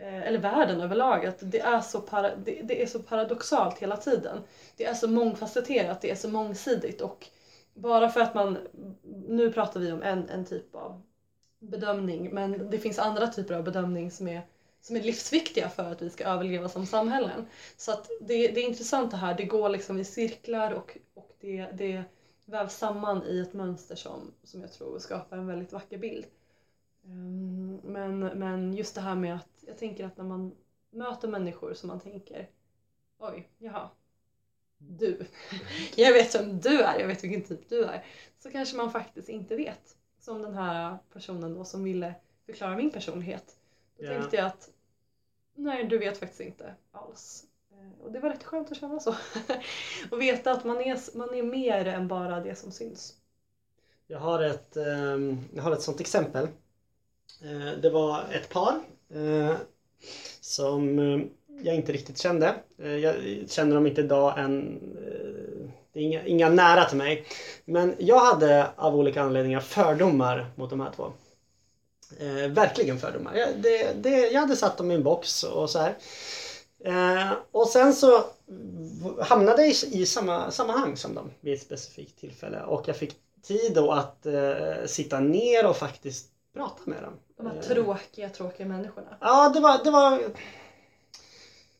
eh, 0.00 0.22
eller 0.22 0.38
världen 0.38 0.80
överlag, 0.80 1.26
att 1.26 1.38
det 1.40 1.60
är, 1.60 1.80
så 1.80 2.00
para, 2.00 2.36
det, 2.36 2.60
det 2.62 2.82
är 2.82 2.86
så 2.86 2.98
paradoxalt 2.98 3.78
hela 3.78 3.96
tiden. 3.96 4.38
Det 4.76 4.84
är 4.84 4.94
så 4.94 5.08
mångfacetterat, 5.08 6.00
det 6.00 6.10
är 6.10 6.16
så 6.16 6.28
mångsidigt 6.28 7.00
och 7.00 7.26
bara 7.74 8.08
för 8.08 8.20
att 8.20 8.34
man, 8.34 8.58
nu 9.28 9.52
pratar 9.52 9.80
vi 9.80 9.92
om 9.92 10.02
en, 10.02 10.28
en 10.28 10.44
typ 10.44 10.74
av 10.74 11.02
bedömning, 11.58 12.34
men 12.34 12.70
det 12.70 12.78
finns 12.78 12.98
andra 12.98 13.26
typer 13.26 13.54
av 13.54 13.64
bedömning 13.64 14.10
som 14.10 14.28
är 14.28 14.42
som 14.84 14.96
är 14.96 15.00
livsviktiga 15.02 15.68
för 15.68 15.92
att 15.92 16.02
vi 16.02 16.10
ska 16.10 16.24
överleva 16.24 16.68
som 16.68 16.86
samhällen. 16.86 17.46
Så 17.76 17.92
att 17.92 18.08
det, 18.20 18.48
det 18.48 18.60
är 18.60 18.64
intressant 18.64 19.10
det 19.10 19.16
här, 19.16 19.34
det 19.34 19.44
går 19.44 19.68
liksom 19.68 19.98
i 19.98 20.04
cirklar 20.04 20.70
och, 20.70 20.98
och 21.14 21.30
det, 21.40 21.66
det 21.66 22.04
vävs 22.46 22.76
samman 22.76 23.22
i 23.26 23.40
ett 23.40 23.52
mönster 23.52 23.96
som, 23.96 24.32
som 24.42 24.60
jag 24.60 24.72
tror 24.72 24.98
skapar 24.98 25.36
en 25.36 25.46
väldigt 25.46 25.72
vacker 25.72 25.98
bild. 25.98 26.26
Ehm, 27.04 27.80
Men, 27.84 28.20
men 28.20 28.74
just 28.74 28.94
det 28.94 29.00
här 29.00 29.16
med 29.16 29.34
att 29.34 29.64
jag 29.66 29.78
tänker 29.78 30.06
att 30.06 30.16
när 30.16 30.24
man 30.24 30.54
möter 30.90 31.28
människor 31.28 31.74
som 31.74 31.88
man 31.88 32.00
tänker 32.00 32.48
oj, 33.18 33.48
jaha, 33.58 33.90
du. 34.78 35.26
Jag 35.96 36.12
vet 36.12 36.34
vem 36.34 36.60
du 36.60 36.82
är, 36.82 36.98
jag 37.00 37.06
vet 37.06 37.24
vilken 37.24 37.42
typ 37.42 37.68
du 37.68 37.84
är. 37.84 38.04
Så 38.38 38.50
kanske 38.50 38.76
man 38.76 38.92
faktiskt 38.92 39.28
inte 39.28 39.56
vet. 39.56 39.96
Som 40.20 40.42
den 40.42 40.54
här 40.54 40.98
personen 41.12 41.54
då 41.54 41.64
som 41.64 41.84
ville 41.84 42.14
förklara 42.46 42.76
min 42.76 42.90
personlighet. 42.90 43.56
Då 43.98 44.04
Ja. 44.04 44.08
tänkte 44.10 44.36
jag 44.36 44.46
att 44.46 44.70
nej, 45.54 45.84
du 45.84 45.98
vet 45.98 46.18
faktiskt 46.18 46.40
inte 46.40 46.74
alls. 46.92 47.44
Eh, 47.72 48.04
och 48.04 48.12
det 48.12 48.20
var 48.20 48.30
rätt 48.30 48.44
skönt 48.44 48.70
att 48.70 48.76
känna 48.76 49.00
så. 49.00 49.14
och 50.10 50.20
veta 50.20 50.52
att 50.52 50.64
man 50.64 50.80
är, 50.80 51.16
man 51.16 51.34
är 51.34 51.42
mer 51.42 51.86
än 51.86 52.08
bara 52.08 52.40
det 52.40 52.54
som 52.54 52.72
syns. 52.72 53.14
Jag 54.06 54.18
har 54.18 54.42
ett, 54.42 54.76
ehm, 54.76 55.38
jag 55.54 55.62
har 55.62 55.72
ett 55.72 55.82
sånt 55.82 56.00
exempel. 56.00 56.48
Eh, 57.42 57.80
det 57.82 57.90
var 57.90 58.24
ett 58.32 58.48
par 58.48 58.80
eh, 59.14 59.56
som 60.40 60.98
jag 61.62 61.74
inte 61.74 61.92
riktigt 61.92 62.18
kände. 62.18 62.54
Jag 62.76 63.14
känner 63.48 63.74
dem 63.74 63.86
inte 63.86 64.00
idag 64.00 64.38
än. 64.38 64.80
Det 65.92 66.00
är 66.00 66.04
inga, 66.04 66.24
inga 66.24 66.48
nära 66.48 66.84
till 66.84 66.98
mig. 66.98 67.26
Men 67.64 67.94
jag 67.98 68.18
hade 68.18 68.70
av 68.76 68.96
olika 68.96 69.22
anledningar 69.22 69.60
fördomar 69.60 70.46
mot 70.54 70.70
de 70.70 70.80
här 70.80 70.90
två. 70.96 71.12
Eh, 72.20 72.48
verkligen 72.50 72.98
fördomar. 72.98 73.34
Jag, 73.34 73.48
det, 73.56 73.92
det, 74.02 74.30
jag 74.30 74.40
hade 74.40 74.56
satt 74.56 74.76
dem 74.78 74.90
i 74.90 74.94
en 74.94 75.02
box 75.02 75.42
och 75.42 75.70
så 75.70 75.78
här. 75.78 75.98
Eh, 76.84 77.32
och 77.52 77.68
sen 77.68 77.92
så 77.92 78.24
hamnade 79.20 79.62
jag 79.62 79.70
i, 79.70 80.02
i 80.02 80.06
samma 80.06 80.50
sammanhang 80.50 80.96
som 80.96 81.14
dem 81.14 81.30
vid 81.40 81.54
ett 81.54 81.62
specifikt 81.62 82.20
tillfälle 82.20 82.62
och 82.62 82.88
jag 82.88 82.96
fick 82.96 83.14
tid 83.42 83.72
då 83.74 83.92
att 83.92 84.26
eh, 84.26 84.86
sitta 84.86 85.20
ner 85.20 85.66
och 85.66 85.76
faktiskt 85.76 86.28
prata 86.54 86.82
med 86.84 87.02
dem. 87.02 87.12
De 87.36 87.46
här 87.46 87.54
Eh, 87.56 87.60
tråkiga, 87.62 88.28
tråkiga 88.28 88.66
människorna. 88.66 89.16
Ja, 89.20 89.48
det 89.54 89.60
var, 89.60 89.84
det 89.84 89.90
var... 89.90 90.22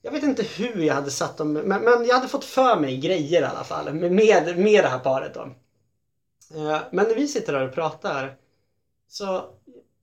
Jag 0.02 0.12
vet 0.12 0.22
inte 0.22 0.42
hur 0.42 0.82
jag 0.82 0.94
hade 0.94 1.10
satt 1.10 1.36
dem, 1.36 1.52
men, 1.52 1.82
men 1.82 2.04
jag 2.06 2.14
hade 2.14 2.28
fått 2.28 2.44
för 2.44 2.80
mig 2.80 2.96
grejer 2.96 3.42
i 3.42 3.44
alla 3.44 3.64
fall 3.64 3.94
med, 3.94 4.12
med, 4.12 4.58
med 4.58 4.84
det 4.84 4.88
här 4.88 4.98
paret 4.98 5.34
då. 5.34 5.40
Eh, 6.54 6.80
Men 6.92 7.08
när 7.08 7.14
vi 7.14 7.28
sitter 7.28 7.52
där 7.52 7.68
och 7.68 7.74
pratar 7.74 8.36
så 9.08 9.44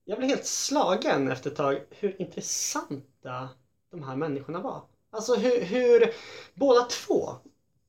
jag 0.06 0.18
blev 0.18 0.30
helt 0.30 0.46
slagen 0.46 1.32
efter 1.32 1.50
ett 1.50 1.56
tag 1.56 1.82
hur 1.90 2.22
intressanta 2.22 3.50
de 3.92 4.04
här 4.04 4.16
människorna 4.16 4.60
var. 4.60 4.82
Alltså 5.12 5.36
hur, 5.36 5.62
hur 5.62 6.14
båda 6.54 6.82
två 6.82 7.36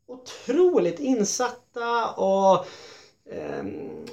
otroligt 0.07 1.01
insatta 1.01 2.11
och 2.11 2.67
eh, 3.31 3.65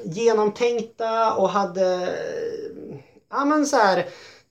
genomtänkta 0.03 1.33
och 1.33 1.49
hade 1.49 1.93
eh, 1.93 2.99
ja 3.29 3.45
men 3.45 3.65
så 3.65 3.77
här 3.77 3.97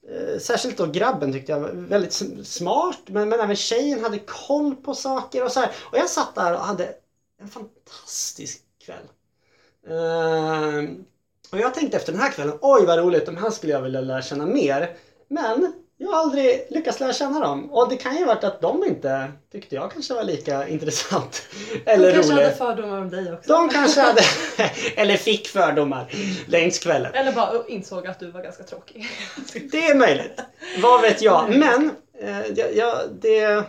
eh, 0.08 0.38
Särskilt 0.38 0.76
då 0.76 0.86
grabben 0.86 1.32
tyckte 1.32 1.52
jag 1.52 1.60
var 1.60 1.70
väldigt 1.72 2.12
smart 2.46 3.00
men, 3.06 3.28
men 3.28 3.40
även 3.40 3.56
tjejen 3.56 4.02
hade 4.04 4.18
koll 4.18 4.76
på 4.76 4.94
saker 4.94 5.44
och 5.44 5.52
så 5.52 5.60
här. 5.60 5.72
Och 5.92 5.98
jag 5.98 6.10
satt 6.10 6.34
där 6.34 6.52
och 6.54 6.60
hade 6.60 6.94
en 7.40 7.48
fantastisk 7.48 8.62
kväll. 8.84 9.08
Ehm, 9.88 11.04
och 11.52 11.58
jag 11.58 11.74
tänkte 11.74 11.96
efter 11.96 12.12
den 12.12 12.20
här 12.20 12.30
kvällen, 12.30 12.58
oj 12.60 12.86
vad 12.86 12.98
roligt, 12.98 13.26
de 13.26 13.36
här 13.36 13.50
skulle 13.50 13.72
jag 13.72 13.82
vilja 13.82 14.00
lära 14.00 14.22
känna 14.22 14.46
mer. 14.46 14.90
Men 15.28 15.72
jag 16.00 16.08
har 16.08 16.18
aldrig 16.20 16.66
lyckats 16.70 17.00
lära 17.00 17.12
känna 17.12 17.40
dem. 17.40 17.70
Och 17.72 17.88
det 17.90 17.96
kan 17.96 18.12
ju 18.16 18.24
ha 18.24 18.34
varit 18.34 18.44
att 18.44 18.60
de 18.60 18.84
inte 18.84 19.32
tyckte 19.52 19.74
jag 19.74 19.92
kanske 19.92 20.14
var 20.14 20.24
lika 20.24 20.68
intressant. 20.74 21.42
Eller 21.86 22.06
de 22.08 22.12
kanske 22.14 22.32
rolig. 22.32 22.42
hade 22.44 22.56
fördomar 22.56 22.98
om 22.98 23.10
dig 23.10 23.32
också. 23.32 23.52
De 23.52 23.68
kanske 23.68 24.00
hade, 24.00 24.20
eller 24.96 25.16
fick 25.16 25.48
fördomar 25.48 26.12
längs 26.48 26.78
kvällen. 26.78 27.14
Eller 27.14 27.32
bara 27.32 27.66
insåg 27.68 28.06
att 28.06 28.20
du 28.20 28.30
var 28.30 28.42
ganska 28.42 28.62
tråkig. 28.62 29.06
Det 29.72 29.86
är 29.86 29.94
möjligt. 29.94 30.40
Vad 30.82 31.02
vet 31.02 31.22
jag. 31.22 31.50
Men 31.50 31.90
eh, 32.20 32.46
jag, 32.56 32.76
jag, 32.76 32.94
det, 33.20 33.64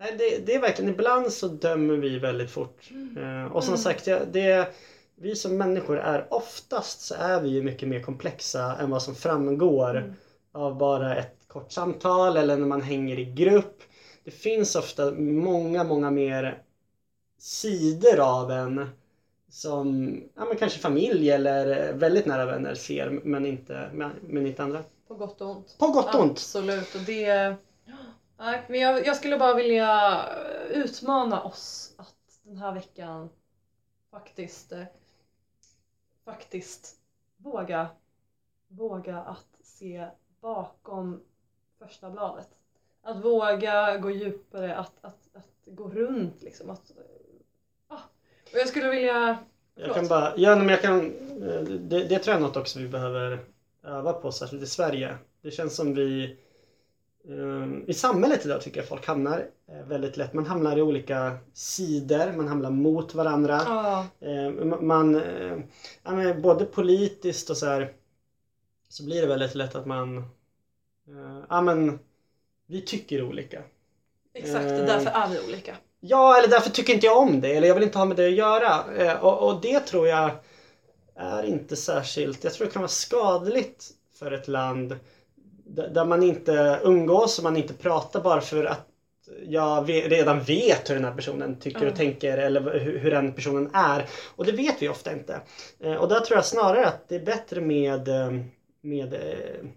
nej, 0.00 0.14
det, 0.18 0.46
det 0.46 0.54
är 0.54 0.60
verkligen, 0.60 0.90
ibland 0.90 1.32
så 1.32 1.46
dömer 1.48 1.94
vi 1.96 2.18
väldigt 2.18 2.50
fort. 2.50 2.80
Eh, 3.16 3.52
och 3.52 3.64
som 3.64 3.72
Mm. 3.74 3.82
sagt, 3.82 4.06
jag, 4.06 4.20
det, 4.32 4.66
vi 5.22 5.36
som 5.36 5.56
människor 5.56 5.98
är 5.98 6.34
oftast 6.34 7.00
så 7.00 7.14
är 7.14 7.40
vi 7.40 7.48
ju 7.48 7.62
mycket 7.62 7.88
mer 7.88 8.02
komplexa 8.02 8.76
än 8.80 8.90
vad 8.90 9.02
som 9.02 9.14
framgår 9.14 9.96
Mm. 9.96 10.14
av 10.52 10.78
bara 10.78 11.16
ett 11.16 11.48
kort 11.48 11.72
samtal 11.72 12.36
eller 12.36 12.56
när 12.56 12.66
man 12.66 12.82
hänger 12.82 13.18
i 13.18 13.24
grupp. 13.24 13.82
Det 14.24 14.30
finns 14.30 14.76
ofta 14.76 15.10
många, 15.12 15.84
många 15.84 16.10
mer 16.10 16.62
sidor 17.38 18.20
av 18.20 18.50
en 18.50 18.88
som 19.48 20.16
ja, 20.34 20.44
men 20.44 20.56
kanske 20.56 20.78
familj 20.78 21.30
eller 21.30 21.92
väldigt 21.92 22.26
nära 22.26 22.46
vänner 22.46 22.74
ser 22.74 23.10
men 23.10 23.46
inte, 23.46 23.90
men, 23.92 24.46
inte 24.46 24.62
andra. 24.62 24.82
På 25.08 25.14
gott 25.14 25.40
och 25.40 25.50
ont. 25.50 25.76
På 25.78 25.86
gott 25.86 26.14
och 26.14 26.20
ont. 26.20 26.32
Absolut. 26.32 26.94
Och 26.94 27.00
det... 27.00 27.56
Men 28.68 28.80
jag, 28.80 29.06
jag 29.06 29.16
skulle 29.16 29.38
bara 29.38 29.54
vilja 29.54 30.20
utmana 30.70 31.42
oss 31.42 31.94
att 31.96 32.14
den 32.44 32.56
här 32.56 32.72
veckan 32.72 33.28
faktiskt 34.10 34.72
eh, 34.72 34.82
faktiskt 36.24 36.96
våga 37.36 37.88
våga 38.76 39.18
att 39.18 39.46
se 39.62 40.06
bakom 40.40 41.20
första 41.78 42.10
bladet. 42.10 42.48
Att 43.02 43.24
våga 43.24 43.98
gå 43.98 44.10
djupare, 44.10 44.76
att, 44.76 44.92
att, 45.00 45.28
att 45.32 45.48
gå 45.64 45.88
runt 45.88 46.42
liksom. 46.42 46.70
Att, 46.70 46.92
ah. 47.88 47.98
Och 48.52 48.58
jag 48.58 48.68
skulle 48.68 48.90
vilja... 48.90 49.38
Jag 49.74 49.94
kan 49.94 50.08
bara, 50.08 50.32
ja, 50.36 50.56
men 50.56 50.68
jag 50.68 50.82
kan, 50.82 51.00
eh, 51.42 51.62
det, 51.62 52.04
det 52.04 52.18
tror 52.18 52.34
jag 52.34 52.36
är 52.42 52.46
något 52.46 52.56
också 52.56 52.78
vi 52.78 52.88
behöver 52.88 53.44
öva 53.82 54.12
på, 54.12 54.32
särskilt 54.32 54.62
i 54.62 54.66
Sverige. 54.66 55.16
Det 55.40 55.50
känns 55.50 55.76
som 55.76 55.94
vi 55.94 56.36
i 57.86 57.94
samhället 57.94 58.46
idag 58.46 58.60
tycker 58.62 58.80
jag 58.80 58.88
folk 58.88 59.06
hamnar 59.06 59.46
eh, 59.68 59.86
väldigt 59.88 60.16
lätt. 60.16 60.32
Man 60.32 60.46
hamnar 60.46 60.76
i 60.76 60.82
olika 60.82 61.38
sidor, 61.54 62.32
man 62.36 62.48
hamnar 62.48 62.70
mot 62.70 63.14
varandra. 63.14 63.62
Ja, 63.66 64.06
Eh, 64.20 64.28
ma- 64.50 64.82
man, 64.82 65.14
eh, 65.14 65.58
ja, 66.02 66.10
men 66.12 66.42
både 66.42 66.64
politiskt 66.64 67.50
och 67.50 67.56
så 67.56 67.66
här 67.66 67.92
så 68.88 69.04
blir 69.04 69.20
det 69.20 69.26
väldigt 69.26 69.54
lätt 69.54 69.74
att 69.74 69.86
man, 69.86 70.18
eh, 70.18 71.44
ja 71.48 71.60
men 71.60 71.98
vi 72.66 72.80
tycker 72.80 73.22
olika. 73.22 73.62
exakt. 74.34 74.64
Eh. 74.64 74.76
Därför 74.78 75.10
är 75.10 75.28
vi 75.28 75.40
olika. 75.48 75.76
Ja, 76.00 76.38
eller 76.38 76.48
därför 76.48 76.70
tycker 76.70 76.94
inte 76.94 77.06
jag 77.06 77.18
om 77.18 77.40
det. 77.40 77.56
Eller 77.56 77.68
jag 77.68 77.74
vill 77.74 77.84
inte 77.84 77.98
ha 77.98 78.04
med 78.04 78.16
det 78.16 78.26
att 78.26 78.32
göra. 78.34 79.20
Och, 79.20 79.48
och 79.48 79.60
det 79.60 79.80
tror 79.80 80.08
jag 80.08 80.30
är 81.14 81.42
inte 81.42 81.76
särskilt... 81.76 82.44
Jag 82.44 82.52
tror 82.52 82.66
det 82.66 82.72
kan 82.72 82.82
vara 82.82 82.88
skadligt 82.88 83.90
för 84.18 84.32
ett 84.32 84.48
land 84.48 84.96
där, 85.74 86.04
man 86.04 86.22
inte 86.22 86.80
umgås 86.84 87.38
och 87.38 87.44
man 87.44 87.56
inte 87.56 87.74
pratar 87.74 88.20
bara 88.20 88.40
för 88.40 88.64
att 88.64 88.88
jag 89.46 89.88
redan 89.88 90.40
vet 90.40 90.90
hur 90.90 90.94
den 90.94 91.04
här 91.04 91.14
personen 91.14 91.58
tycker 91.58 91.86
och 91.86 91.96
tänker 91.96 92.38
eller 92.38 92.78
hur, 92.78 93.10
den 93.10 93.32
personen 93.32 93.70
är. 93.74 94.06
Och 94.36 94.44
det 94.44 94.52
vet 94.52 94.82
vi 94.82 94.88
ofta 94.88 95.12
inte. 95.12 95.40
Eh, 95.80 95.94
och 95.94 96.08
där 96.08 96.20
tror 96.20 96.36
jag 96.36 96.44
snarare 96.44 96.86
att 96.86 97.08
det 97.08 97.16
är 97.16 97.24
bättre 97.24 97.60
med, 97.60 98.08
eh, 98.08 98.30
med 98.80 99.14
eh, 99.14 99.68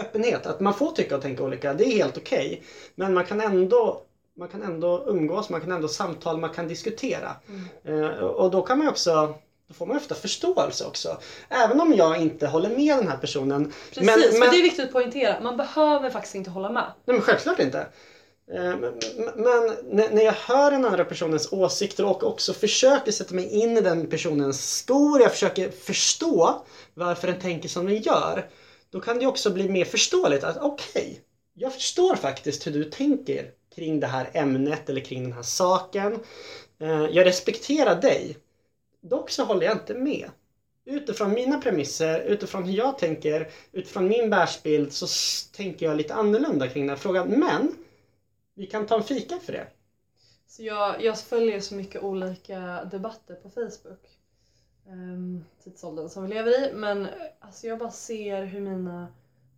öppenhet. 0.00 0.46
Att 0.46 0.60
man 0.60 0.74
får 0.74 0.92
tycka 0.92 1.16
och 1.16 1.22
tänka 1.22 1.44
olika. 1.44 1.74
Det 1.74 1.84
är 1.84 1.96
helt 1.96 2.16
okej. 2.16 2.62
Men 2.94 3.14
man 3.14 3.24
kan 3.24 3.40
ändå 3.40 4.02
man 4.36 4.48
kan 4.48 4.62
ändå 4.62 5.04
umgås, 5.06 5.50
man 5.50 5.60
kan 5.60 5.72
ändå 5.72 5.88
samtala, 5.88 6.38
man 6.38 6.50
kan 6.50 6.68
diskutera. 6.68 7.36
Mm. 7.84 8.24
Och 8.24 8.50
då 8.50 8.62
kan 8.62 8.78
man 8.78 8.88
också 8.88 9.34
då 9.70 9.74
får 9.74 9.86
man 9.86 9.96
ofta 9.96 10.14
förståelse 10.14 10.84
också. 10.84 11.20
Även 11.48 11.80
om 11.80 11.94
jag 11.94 12.20
inte 12.20 12.46
håller 12.46 12.68
med 12.68 12.96
den 12.98 13.08
här 13.08 13.16
personen. 13.16 13.72
Precis, 13.88 14.02
men, 14.02 14.20
för 14.20 14.38
men, 14.38 14.50
det 14.50 14.56
är 14.56 14.62
viktigt 14.62 14.84
att 14.84 14.92
poängtera. 14.92 15.40
Man 15.40 15.56
behöver 15.56 16.10
faktiskt 16.10 16.34
inte 16.34 16.50
hålla 16.50 16.70
med. 16.70 16.92
Nej 17.04 17.16
men 17.16 17.20
självklart 17.20 17.58
inte. 17.58 17.78
Eh, 18.52 18.76
Men, 18.76 18.92
men 19.36 20.14
när 20.14 20.22
jag 20.22 20.32
hör 20.32 20.70
den 20.70 20.84
andra 20.84 21.04
personens 21.04 21.52
åsikter 21.52 22.04
och 22.04 22.24
också 22.24 22.52
försöker 22.52 23.12
sätta 23.12 23.34
mig 23.34 23.48
in 23.50 23.76
i 23.76 23.80
den 23.80 24.06
personens 24.06 24.78
skor, 24.78 25.20
jag 25.20 25.32
försöker 25.32 25.70
förstå 25.70 26.64
varför 26.94 27.26
den 27.28 27.40
tänker 27.40 27.68
som 27.68 27.86
den 27.86 28.02
gör. 28.02 28.50
Då 28.92 29.00
kan 29.00 29.18
det 29.18 29.26
också 29.26 29.50
bli 29.50 29.68
mer 29.68 29.84
förståeligt 29.84 30.44
att 30.44 30.56
okej, 30.60 31.20
jag 31.54 31.74
förstår 31.74 32.14
faktiskt 32.14 32.66
hur 32.66 32.72
du 32.72 32.84
tänker 32.84 33.50
kring 33.74 34.00
det 34.00 34.06
här 34.06 34.30
ämnet 34.34 34.88
eller 34.88 35.00
kring 35.00 35.22
den 35.22 35.32
här 35.32 35.42
saken. 35.42 36.18
Eh, 36.80 37.06
Jag 37.10 37.26
respekterar 37.26 38.00
dig. 38.00 38.36
Dock 39.00 39.30
så 39.30 39.44
håller 39.44 39.66
jag 39.66 39.74
inte 39.76 39.94
med. 39.94 40.30
Utifrån 40.84 41.32
mina 41.32 41.60
premisser, 41.60 42.20
utifrån 42.20 42.64
hur 42.64 42.72
jag 42.72 42.98
tänker, 42.98 43.50
utifrån 43.72 44.08
min 44.08 44.30
världsbild 44.30 44.92
så 44.92 45.06
tänker 45.56 45.86
jag 45.86 45.96
lite 45.96 46.14
annorlunda 46.14 46.68
kring 46.68 46.82
den 46.82 46.90
här 46.90 46.96
frågan. 46.96 47.28
Men 47.28 47.74
vi 48.54 48.66
kan 48.66 48.86
ta 48.86 48.96
en 48.96 49.02
fika 49.02 49.38
för 49.38 49.52
det. 49.52 49.66
Så 50.46 50.62
jag, 50.62 51.02
jag 51.02 51.18
följer 51.18 51.60
så 51.60 51.74
mycket 51.74 52.02
olika 52.02 52.84
debatter 52.84 53.34
på 53.34 53.50
Facebook. 53.50 54.18
Um, 54.86 55.44
tidsåldern 55.64 56.08
som 56.08 56.22
vi 56.22 56.28
lever 56.28 56.68
i. 56.68 56.72
Men 56.72 57.08
alltså 57.40 57.66
jag 57.66 57.78
bara 57.78 57.90
ser 57.90 58.44
hur 58.44 58.60
mina 58.60 59.08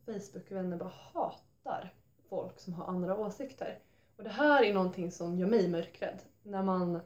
Facebook-vänner 0.07 0.76
bara 0.76 0.92
hatar 1.12 1.94
folk 2.28 2.61
som 2.61 2.72
har 2.72 2.87
andra 2.87 3.16
åsikter. 3.18 3.78
Och 4.16 4.24
det 4.24 4.31
här 4.31 4.64
är 4.64 4.74
någonting 4.74 5.11
som 5.11 5.38
gör 5.38 5.46
mig 5.46 5.68
mörkrädd. 5.68 6.18
När 6.42 6.62
man, 6.62 7.00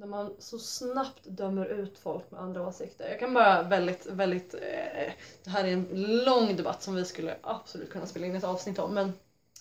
när 0.00 0.06
man 0.06 0.34
så 0.38 0.58
snabbt 0.58 1.24
dömer 1.24 1.66
ut 1.66 1.98
folk 1.98 2.30
med 2.30 2.40
andra 2.40 2.68
åsikter. 2.68 3.08
Jag 3.08 3.18
kan 3.18 3.34
bara 3.34 3.62
väldigt, 3.62 4.06
väldigt... 4.06 4.54
Eh, 4.54 5.12
det 5.44 5.50
här 5.50 5.64
är 5.64 5.72
en 5.72 5.88
lång 6.24 6.56
debatt 6.56 6.82
som 6.82 6.94
vi 6.94 7.04
skulle 7.04 7.36
absolut 7.40 7.90
kunna 7.90 8.06
spela 8.06 8.26
in 8.26 8.34
ett 8.34 8.44
avsnitt 8.44 8.78
om. 8.78 8.94
Men 8.94 9.12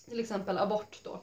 till 0.10 0.20
exempel 0.20 0.58
abort 0.58 1.00
då. 1.04 1.20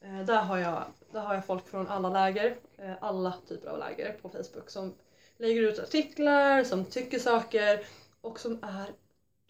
Eh, 0.00 0.20
där, 0.26 0.42
har 0.42 0.58
jag, 0.58 0.84
där 1.12 1.20
har 1.20 1.34
jag 1.34 1.46
folk 1.46 1.68
från 1.68 1.88
alla 1.88 2.08
läger, 2.08 2.56
eh, 2.76 2.92
alla 3.00 3.34
typer 3.48 3.68
av 3.68 3.78
läger 3.78 4.12
på 4.12 4.28
Facebook 4.28 4.70
som 4.70 4.94
lägger 5.36 5.62
ut 5.62 5.78
artiklar, 5.78 6.64
som 6.64 6.84
tycker 6.84 7.18
saker 7.18 7.86
och 8.20 8.40
som 8.40 8.58
är 8.62 8.90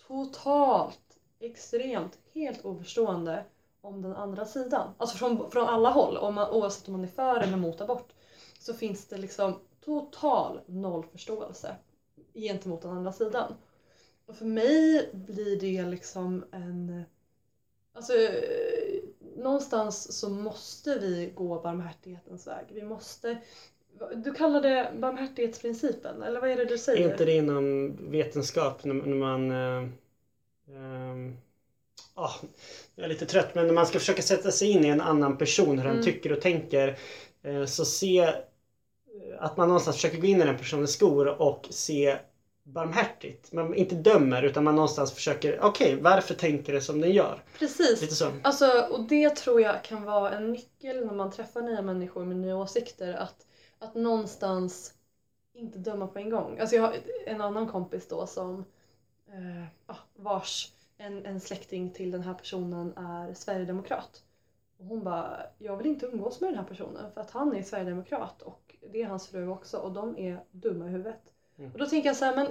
totalt, 0.06 1.18
extremt, 1.40 2.18
helt 2.34 2.64
oförstående 2.64 3.44
om 3.80 4.02
den 4.02 4.16
andra 4.16 4.44
sidan. 4.44 4.94
Alltså 4.98 5.16
från, 5.16 5.50
från 5.50 5.68
alla 5.68 5.90
håll, 5.90 6.16
om 6.16 6.34
man, 6.34 6.50
oavsett 6.50 6.88
om 6.88 6.92
man 6.92 7.04
är 7.04 7.08
för 7.08 7.40
eller 7.40 7.52
emot 7.52 7.80
abort, 7.80 8.12
så 8.58 8.74
finns 8.74 9.06
det 9.06 9.16
liksom 9.16 9.60
total 9.84 10.60
noll 10.66 11.04
förståelse 11.12 11.76
gentemot 12.34 12.82
den 12.82 12.90
andra 12.90 13.12
sidan. 13.12 13.54
Och 14.26 14.36
för 14.36 14.44
mig 14.44 15.10
blir 15.12 15.60
det 15.60 15.86
liksom 15.86 16.44
en... 16.52 17.02
Alltså, 17.92 18.12
någonstans 19.36 20.18
så 20.18 20.28
måste 20.28 20.98
vi 20.98 21.32
gå 21.34 21.60
barmhärtighetens 21.60 22.46
väg. 22.46 22.64
Vi 22.68 22.82
måste... 22.82 23.38
Du 24.14 24.32
kallar 24.32 24.60
det 24.60 24.92
barmhärtighetsprincipen, 24.98 26.22
eller 26.22 26.40
vad 26.40 26.50
är 26.50 26.56
det 26.56 26.64
du 26.64 26.78
säger? 26.78 27.08
Är 27.08 27.12
inte 27.12 27.24
det 27.24 27.32
inom 27.32 27.96
vetenskap 28.10 28.84
när, 28.84 28.94
man... 28.94 29.50
Eh, 29.50 29.88
ehm, 30.76 31.36
ah, 32.14 32.34
jag 32.94 33.04
är 33.04 33.08
lite 33.08 33.26
trött 33.26 33.54
men 33.54 33.66
när 33.66 33.74
man 33.74 33.86
ska 33.86 33.98
försöka 33.98 34.22
sätta 34.22 34.50
sig 34.50 34.70
in 34.70 34.84
i 34.84 34.88
en 34.88 35.00
annan 35.00 35.38
person, 35.38 35.78
hur 35.78 35.84
den 35.84 35.92
Mm. 35.92 36.04
tycker 36.04 36.32
och 36.32 36.40
tänker. 36.40 36.98
Eh, 37.42 37.64
så 37.64 37.84
se 37.84 38.18
eh, 38.18 38.34
att 39.40 39.56
man 39.56 39.68
någonstans 39.68 39.96
försöker 39.96 40.20
gå 40.20 40.26
in 40.26 40.40
i 40.40 40.44
den 40.44 40.58
personens 40.58 40.92
skor 40.92 41.42
och 41.42 41.66
se 41.70 42.18
barmhärtigt. 42.62 43.52
Man 43.52 43.74
inte 43.74 43.94
dömer 43.94 44.42
utan 44.42 44.64
man 44.64 44.74
någonstans 44.74 45.12
försöker, 45.12 45.60
okej 45.62 46.00
varför 46.00 46.34
tänker 46.34 46.72
det 46.72 46.80
som 46.80 47.00
den 47.00 47.12
gör? 47.12 47.42
Precis. 47.58 48.00
Lite 48.00 48.14
så. 48.14 48.32
Alltså, 48.42 48.86
och 48.90 49.00
det 49.00 49.36
tror 49.36 49.60
jag 49.60 49.84
kan 49.84 50.04
vara 50.04 50.30
en 50.30 50.52
nyckel 50.52 51.06
när 51.06 51.14
man 51.14 51.30
träffar 51.30 51.62
nya 51.62 51.82
människor 51.82 52.24
med 52.24 52.36
nya 52.36 52.56
åsikter. 52.56 53.14
Att, 53.14 53.46
att 53.78 53.94
någonstans 53.94 54.94
inte 55.54 55.78
döma 55.78 56.06
på 56.06 56.18
en 56.18 56.30
gång. 56.30 56.58
Alltså 56.58 56.76
jag 56.76 56.82
har 56.82 56.94
en 57.26 57.40
annan 57.40 57.68
kompis 57.68 58.08
då 58.08 58.26
som 58.26 58.64
eh, 59.28 59.94
vars 60.16 60.72
en, 60.98 61.26
en 61.26 61.40
släkting 61.40 61.90
till 61.90 62.10
den 62.10 62.22
här 62.22 62.34
personen 62.34 62.96
är 62.96 63.34
sverigedemokrat. 63.34 64.22
Och 64.78 64.86
hon 64.86 65.04
bara, 65.04 65.40
jag 65.58 65.76
vill 65.76 65.86
inte 65.86 66.06
umgås 66.06 66.40
med 66.40 66.50
den 66.50 66.58
här 66.58 66.66
personen 66.66 67.12
för 67.12 67.20
att 67.20 67.30
han 67.30 67.56
är 67.56 67.62
sverigedemokrat 67.62 68.42
och 68.42 68.67
det 68.92 69.02
är 69.02 69.06
hans 69.06 69.28
fru 69.28 69.48
också 69.48 69.76
och 69.78 69.92
de 69.92 70.18
är 70.18 70.44
dumma 70.50 70.86
i 70.86 70.88
huvudet. 70.88 71.20
Mm. 71.58 71.72
Och 71.72 71.78
då 71.78 71.86
tänker 71.86 72.08
jag 72.08 72.16
så 72.16 72.24
här, 72.24 72.36
men 72.36 72.46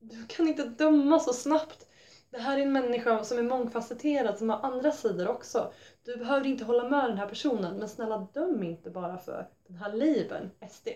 du 0.00 0.26
kan 0.26 0.48
inte 0.48 0.64
döma 0.64 1.18
så 1.20 1.32
snabbt. 1.32 1.88
Det 2.30 2.38
här 2.38 2.58
är 2.58 2.62
en 2.62 2.72
människa 2.72 3.24
som 3.24 3.38
är 3.38 3.42
mångfacetterad, 3.42 4.38
som 4.38 4.50
har 4.50 4.58
andra 4.62 4.92
sidor 4.92 5.28
också. 5.28 5.72
Du 6.04 6.16
behöver 6.16 6.46
inte 6.46 6.64
hålla 6.64 6.88
med 6.88 7.04
den 7.10 7.18
här 7.18 7.26
personen, 7.26 7.76
men 7.78 7.88
snälla 7.88 8.28
döm 8.32 8.62
inte 8.62 8.90
bara 8.90 9.18
för 9.18 9.48
den 9.66 9.76
här 9.76 9.92
labeln, 9.92 10.50
SD. 10.70 10.88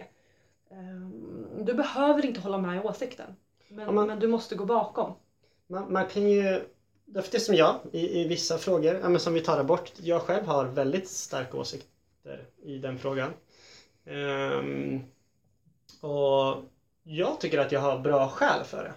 Ehm, 0.71 1.65
Du 1.65 1.75
behöver 1.75 2.27
inte 2.27 2.41
hålla 2.41 2.59
med 2.59 2.77
i 2.77 2.87
åsikten. 2.89 3.37
Men, 3.69 3.85
Ja, 3.87 3.93
men- 3.93 4.07
men 4.07 4.21
du 4.21 4.27
måste 4.29 4.55
gå 4.55 4.65
bakom. 4.65 5.13
Man, 5.67 5.93
man 5.93 6.07
kan 6.07 6.31
ju, 6.31 6.61
därför 7.05 7.33
det 7.33 7.41
som 7.41 7.55
jag 7.55 7.75
i, 7.93 8.21
i 8.21 8.29
vissa 8.29 8.59
frågor, 8.59 9.01
ja, 9.03 9.19
som 9.19 9.35
vi 9.35 9.41
tar 9.41 9.65
bort, 9.65 9.93
jag 10.01 10.23
själv 10.23 10.47
har 10.47 10.65
väldigt 10.65 11.09
starka 11.09 11.57
åsikter 11.59 12.47
i 12.63 12.79
den 12.79 12.99
frågan. 12.99 13.31
Ehm, 14.07 15.03
och 16.01 16.65
jag 17.03 17.41
tycker 17.41 17.59
att 17.59 17.73
jag 17.73 17.81
har 17.81 17.99
bra 17.99 18.29
skäl 18.29 18.65
för 18.65 18.85
det. 18.85 18.95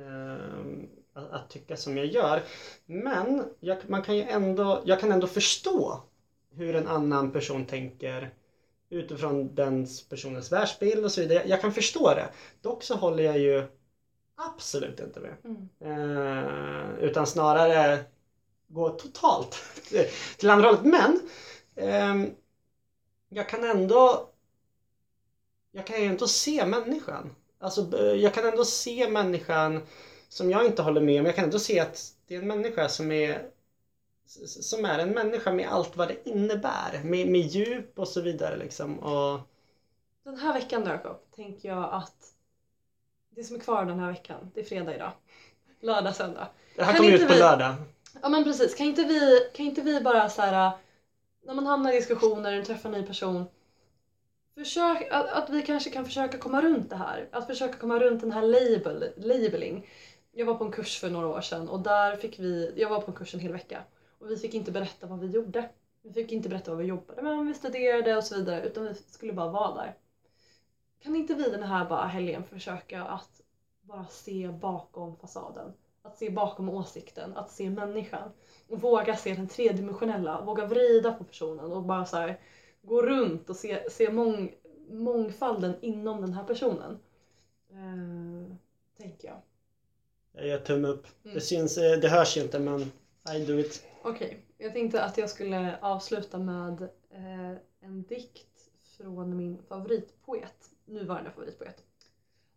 Ehm, 0.00 0.88
att, 1.12 1.30
att 1.30 1.50
tycka 1.50 1.76
som 1.76 1.96
jag 1.96 2.06
gör. 2.06 2.42
Men 2.86 3.44
jag, 3.60 3.78
man 3.86 4.02
kan 4.02 4.16
ju 4.16 4.22
ändå, 4.22 4.82
jag 4.84 5.00
kan 5.00 5.12
ändå 5.12 5.26
förstå 5.26 6.02
hur 6.50 6.76
en 6.76 6.88
annan 6.88 7.30
person 7.30 7.66
tänker 7.66 8.34
utifrån 8.90 9.54
den 9.54 9.86
personens 10.10 10.52
världsbild 10.52 11.04
och 11.04 11.12
så 11.12 11.20
vidare. 11.20 11.42
Jag 11.46 11.60
kan 11.60 11.72
förstå 11.72 12.14
det. 12.14 12.28
Dock 12.60 12.82
så 12.82 12.94
håller 12.94 13.24
jag 13.24 13.38
ju 13.38 13.66
absolut 14.36 15.00
inte 15.00 15.20
med. 15.20 15.34
Mm. 15.44 15.68
Eh, 15.80 16.98
utan 16.98 17.26
snarare 17.26 18.04
gå 18.68 18.88
totalt 18.88 19.56
till 20.38 20.50
andra 20.50 20.66
hållet. 20.66 20.84
Men 20.84 21.20
ehm, 21.76 22.30
jag 23.28 23.48
kan 23.48 23.64
ändå 23.64 24.31
jag 25.72 25.86
kan 25.86 26.00
ju 26.02 26.06
ändå 26.06 26.26
se 26.28 26.66
människan. 26.66 27.34
Alltså, 27.60 27.98
eh, 27.98 28.04
jag 28.14 28.34
kan 28.34 28.44
ändå 28.48 28.64
se 28.64 29.10
människan 29.10 29.82
som 30.28 30.50
jag 30.50 30.66
inte 30.66 30.82
håller 30.82 31.00
med 31.00 31.20
om. 31.20 31.26
Jag 31.26 31.34
kan 31.34 31.44
ändå 31.44 31.58
se 31.58 31.80
att 31.80 32.14
det 32.26 32.34
är 32.34 32.38
en 32.38 32.48
människa 32.48 32.88
som 32.88 33.12
är 33.12 33.48
som 34.46 34.84
är 34.84 34.98
en 34.98 35.10
människa 35.10 35.52
med 35.52 35.68
allt 35.68 35.96
vad 35.96 36.08
det 36.08 36.28
innebär. 36.28 37.00
Med, 37.04 37.28
med 37.28 37.40
djup 37.40 37.98
och 37.98 38.08
så 38.08 38.20
vidare 38.20 38.56
liksom. 38.56 38.98
Och, 38.98 39.40
Den 40.24 40.38
här 40.38 40.52
veckan 40.52 40.84
Jakob, 40.86 41.16
tänker 41.36 41.68
jag 41.68 41.88
att 41.92 42.34
det 43.30 43.44
som 43.44 43.56
är 43.56 43.60
kvar 43.60 43.84
den 43.84 43.98
här 43.98 44.12
veckan, 44.12 44.50
det 44.54 44.60
är 44.60 44.64
fredag 44.64 44.94
idag. 44.94 45.12
Lördag, 45.80 46.16
söndag. 46.16 46.48
det 46.76 46.82
här 46.84 46.96
kommer 46.96 47.12
ut 47.12 47.26
på 47.28 47.32
vi- 47.32 47.38
lördag. 47.38 47.74
Ja 48.22 48.28
men 48.28 48.44
precis, 48.44 48.74
kan 48.74 48.86
inte 48.86 49.04
vi, 49.04 49.48
kan 49.54 49.66
inte 49.66 49.80
vi 49.80 50.00
bara 50.00 50.28
så 50.28 50.42
här 50.42 50.70
när 51.44 51.54
man 51.54 51.66
hamnar 51.66 51.92
i 51.92 51.96
diskussioner 51.96 52.60
och 52.60 52.66
träffar 52.66 52.88
en 52.92 53.00
ny 53.00 53.06
person 53.06 53.44
försök, 54.54 55.08
att, 55.10 55.26
att 55.26 55.50
vi 55.50 55.62
kanske 55.62 55.90
kan 55.90 56.04
försöka 56.04 56.38
komma 56.38 56.62
runt 56.62 56.90
det 56.90 56.96
här. 56.96 57.28
Att 57.32 57.46
försöka 57.46 57.78
komma 57.78 57.98
runt 57.98 58.20
den 58.20 58.32
här 58.32 58.42
label, 58.42 59.12
labeling. 59.16 59.86
Jag 60.32 60.46
var 60.46 60.54
på 60.54 60.64
en 60.64 60.72
kurs 60.72 61.00
för 61.00 61.10
några 61.10 61.26
år 61.26 61.40
sedan 61.40 61.68
och 61.68 61.80
där 61.80 62.16
fick 62.16 62.38
vi, 62.38 62.72
jag 62.76 62.88
var 62.88 63.00
på 63.00 63.10
en 63.10 63.16
kurs 63.16 63.34
en 63.34 63.40
hel 63.40 63.52
vecka 63.52 63.82
och 64.18 64.30
vi 64.30 64.36
fick 64.36 64.54
inte 64.54 64.72
berätta 64.72 65.06
vad 65.06 65.20
vi 65.20 65.26
gjorde. 65.26 65.68
Vi 66.02 66.12
fick 66.12 66.32
inte 66.32 66.48
berätta 66.48 66.70
vad 66.70 66.80
vi 66.80 66.86
jobbade 66.86 67.22
med, 67.22 67.32
om 67.32 67.46
vi 67.46 67.54
studerade 67.54 68.16
och 68.16 68.24
så 68.24 68.34
vidare 68.34 68.66
utan 68.66 68.84
vi 68.84 68.94
skulle 68.94 69.32
bara 69.32 69.50
vara 69.50 69.74
där. 69.74 69.96
Kan 71.02 71.16
inte 71.16 71.34
vi 71.34 71.50
den 71.50 71.62
här 71.62 71.84
bara 71.88 72.06
helgen 72.06 72.44
försöka 72.44 73.04
att 73.04 73.40
bara 73.80 74.06
se 74.06 74.48
bakom 74.48 75.16
fasaden? 75.16 75.72
Att 76.02 76.18
se 76.18 76.30
bakom 76.30 76.68
åsikten, 76.68 77.36
att 77.36 77.50
se 77.50 77.70
människan. 77.70 78.30
Och 78.68 78.80
våga 78.80 79.16
se 79.16 79.34
den 79.34 79.48
tredimensionella, 79.48 80.40
våga 80.40 80.66
vrida 80.66 81.12
på 81.12 81.24
personen 81.24 81.72
och 81.72 81.82
bara 81.82 82.04
så 82.04 82.16
här, 82.16 82.40
gå 82.82 83.02
runt 83.02 83.50
och 83.50 83.56
se, 83.56 83.90
se 83.90 84.10
mång, 84.10 84.54
mångfalden 84.90 85.74
inom 85.80 86.20
den 86.20 86.32
här 86.32 86.44
personen. 86.44 86.98
Eh, 87.70 88.56
tänker 88.96 89.28
jag. 89.28 89.36
Jag 90.32 90.46
gör 90.46 90.58
tumme 90.58 90.88
upp. 90.88 91.06
Mm. 91.24 91.34
Det 91.34 91.40
syns, 91.40 91.78
eh, 91.78 91.98
det 92.00 92.08
hörs 92.08 92.36
inte 92.36 92.58
men 92.58 92.80
I 93.36 93.44
do 93.46 93.58
it. 93.58 93.84
Okej, 94.02 94.44
jag 94.58 94.72
tänkte 94.72 95.02
att 95.02 95.18
jag 95.18 95.30
skulle 95.30 95.78
avsluta 95.80 96.38
med 96.38 96.82
eh, 97.10 97.56
en 97.80 98.02
dikt 98.02 98.70
från 98.96 99.36
min 99.36 99.58
favoritpoet, 99.68 100.70
nuvarande 100.84 101.30
favoritpoet, 101.30 101.82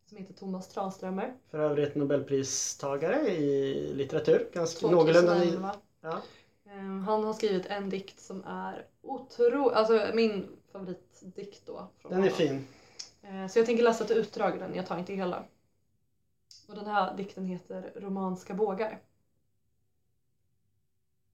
som 0.05 0.17
heter 0.17 0.33
Thomas 0.33 0.67
Tranströmer. 0.67 1.33
För 1.51 1.59
övrigt 1.59 1.95
Nobelpristagare 1.95 3.29
i 3.29 3.93
litteratur. 3.93 4.49
Ganska 4.53 4.87
någorlunda 4.87 5.33
ny. 5.33 5.39
2011. 5.39 5.75
Ja. 6.01 6.21
Eh, 6.85 6.99
Han 7.01 7.23
har 7.23 7.33
skrivit 7.33 7.65
en 7.65 7.89
dikt 7.89 8.19
som 8.19 8.43
är 8.43 8.87
otrolig, 9.01 9.73
alltså 9.75 10.11
min 10.13 10.57
favoritdikt 10.71 11.65
då. 11.65 11.87
Från 11.97 12.11
Den 12.11 12.19
är 12.23 12.23
honom. 12.23 12.37
fin. 12.37 12.67
Eh, 13.21 13.47
Så 13.47 13.59
jag 13.59 13.65
tänker 13.65 13.83
läsa 13.83 14.03
ett 14.03 14.11
utdrag 14.11 14.55
ur 14.55 14.59
den, 14.59 14.75
jag 14.75 14.85
tar 14.87 14.97
inte 14.97 15.13
hela. 15.13 15.43
Och 16.67 16.75
den 16.75 16.85
här 16.87 17.17
dikten 17.17 17.45
heter 17.45 17.91
Romanska 17.95 18.53
bågar. 18.53 18.99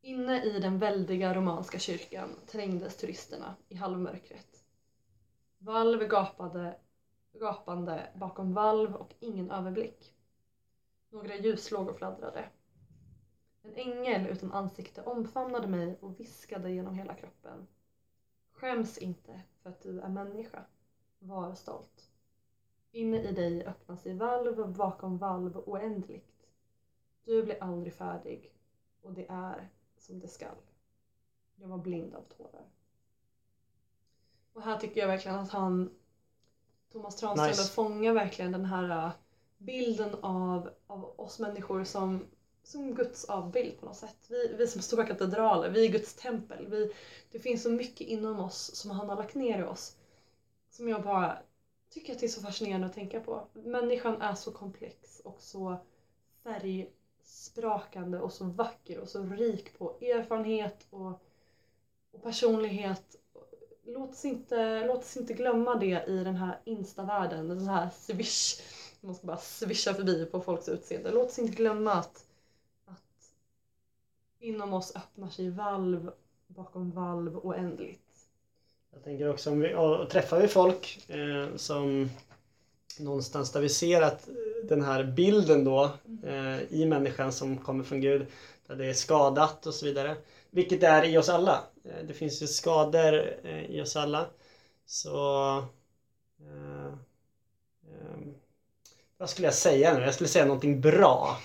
Inne 0.01 0.43
i 0.43 0.59
den 0.59 0.79
väldiga 0.79 1.33
romanska 1.33 1.79
kyrkan 1.79 2.29
trängdes 2.47 2.97
turisterna 2.97 3.55
i 3.69 3.75
halvmörkret. 3.75 4.63
Valv 5.57 6.07
gapade, 6.07 6.75
gapande 7.33 8.09
bakom 8.15 8.53
valv 8.53 8.95
och 8.95 9.13
ingen 9.19 9.51
överblick. 9.51 10.13
Några 11.09 11.35
ljuslågor 11.35 11.93
fladdrade. 11.93 12.49
En 13.63 13.73
ängel 13.75 14.27
utan 14.27 14.51
ansikte 14.51 15.03
omfamnade 15.03 15.67
mig 15.67 15.97
och 16.01 16.19
viskade 16.19 16.71
genom 16.71 16.95
hela 16.95 17.15
kroppen. 17.15 17.67
Skäms 18.51 18.97
inte 18.97 19.41
för 19.61 19.69
att 19.69 19.81
du 19.81 19.99
är 19.99 20.09
människa. 20.09 20.63
Var 21.19 21.55
stolt. 21.55 22.09
Inne 22.91 23.21
i 23.21 23.31
dig 23.31 23.65
öppnar 23.65 23.95
sig 23.95 24.13
valv 24.13 24.73
bakom 24.73 25.17
valv 25.17 25.57
oändligt. 25.57 26.47
Du 27.23 27.43
blir 27.43 27.63
aldrig 27.63 27.93
färdig 27.93 28.53
och 29.01 29.13
det 29.13 29.25
är 29.29 29.69
som 29.97 30.19
det 30.19 30.27
skall. 30.27 30.55
Jag 31.55 31.67
var 31.67 31.77
blind 31.77 32.15
av 32.15 32.21
tårar. 32.21 32.65
Och 34.53 34.61
här 34.61 34.77
tycker 34.77 35.01
jag 35.01 35.07
verkligen 35.07 35.39
att 35.39 35.49
han, 35.49 35.89
Thomas 36.91 37.15
Tranströmer, 37.15 37.49
Nice. 37.49 37.73
fångar 37.73 38.13
verkligen 38.13 38.51
den 38.51 38.65
här 38.65 39.05
äh, 39.05 39.11
bilden 39.57 40.15
av, 40.21 40.69
av 40.87 41.19
oss 41.19 41.39
människor 41.39 41.83
som, 41.83 42.25
som 42.63 42.93
Guds 42.95 43.25
avbild 43.25 43.79
på 43.79 43.85
något 43.85 43.97
sätt. 43.97 44.17
Vi, 44.27 44.53
vi 44.57 44.67
som 44.67 44.81
stora 44.81 45.05
katedraler, 45.05 45.69
vi 45.69 45.85
är 45.85 45.91
Guds 45.91 46.13
tempel. 46.13 46.67
Vi, 46.67 46.93
det 47.31 47.39
finns 47.39 47.63
så 47.63 47.69
mycket 47.69 48.07
inom 48.07 48.39
oss 48.39 48.75
som 48.75 48.91
han 48.91 49.09
har 49.09 49.15
lagt 49.15 49.35
ner 49.35 49.59
i 49.59 49.63
oss. 49.63 49.95
Som 50.69 50.89
jag 50.89 51.03
bara 51.03 51.37
tycker 51.89 52.13
att 52.13 52.19
det 52.19 52.25
är 52.25 52.29
så 52.29 52.41
fascinerande 52.41 52.87
att 52.87 52.93
tänka 52.93 53.19
på. 53.19 53.47
Människan 53.53 54.21
är 54.21 54.35
så 54.35 54.51
komplex 54.51 55.19
och 55.23 55.41
så 55.41 55.77
färgsprakande 56.43 58.19
och 58.19 58.33
så 58.33 58.45
vacker 58.45 58.99
och 58.99 59.09
så 59.09 59.23
rik 59.23 59.77
på 59.77 59.97
erfarenhet 60.01 60.87
och, 60.89 61.21
och 62.11 62.23
personlighet. 62.23 63.15
Låt 63.83 64.09
oss, 64.09 64.25
inte, 64.25 64.87
låt 64.87 64.99
oss 64.99 65.17
inte 65.17 65.33
glömma 65.33 65.75
det 65.75 66.03
i 66.07 66.23
den 66.23 66.35
här 66.35 66.59
instavärlden, 66.63 67.47
den 67.47 67.67
här 67.67 67.89
swish. 67.97 68.61
Man 69.01 69.15
ska 69.15 69.27
bara 69.27 69.37
swisha 69.37 69.93
förbi 69.93 70.25
på 70.25 70.41
folks 70.41 70.69
utseende. 70.69 71.11
Låt 71.11 71.29
oss 71.29 71.39
inte 71.39 71.55
glömma 71.55 71.93
att, 71.93 72.05
att 72.05 72.25
inom 74.41 74.73
oss 74.73 74.95
öppnar 74.95 75.29
sig 75.29 75.49
valv 75.49 76.11
bakom 76.47 76.91
valv 76.91 77.37
oändligt. 77.37 78.01
Jag 78.93 79.03
tänker 79.03 79.29
också 79.29 79.51
om 79.51 79.59
vi 79.59 79.73
och 79.75 80.09
träffar 80.09 80.39
vi 80.39 80.47
folk 80.47 81.09
eh, 81.09 81.55
som 81.55 82.09
någonstans 82.99 83.51
där 83.51 83.61
vi 83.61 83.69
ser 83.69 84.01
att 84.01 84.29
den 84.63 84.83
här 84.83 85.03
bilden 85.03 85.63
då 85.63 85.91
eh, 86.23 86.61
i 86.69 86.85
människan 86.85 87.31
som 87.31 87.57
kommer 87.57 87.83
från 87.83 88.01
Gud 88.01 88.25
där 88.67 88.75
det 88.75 88.85
är 88.85 88.93
skadat 88.93 89.65
och 89.65 89.73
så 89.73 89.85
vidare. 89.85 90.15
Vilket 90.49 90.81
det 90.81 90.87
är 90.87 91.05
i 91.05 91.17
oss 91.17 91.29
alla. 91.29 91.63
Eh, 91.83 92.05
det 92.07 92.13
finns 92.13 92.41
ju 92.41 92.47
skador 92.47 93.35
eh, 93.43 93.65
i 93.65 93.81
oss 93.81 93.95
alla. 93.95 94.25
Så 94.85 95.57
eh, 96.39 96.87
eh, 97.87 98.17
vad 99.17 99.29
skulle 99.29 99.47
jag 99.47 99.55
säga 99.55 99.93
nu? 99.93 100.01
Jag 100.01 100.13
skulle 100.13 100.29
säga 100.29 100.45
någonting 100.45 100.81
bra. 100.81 101.37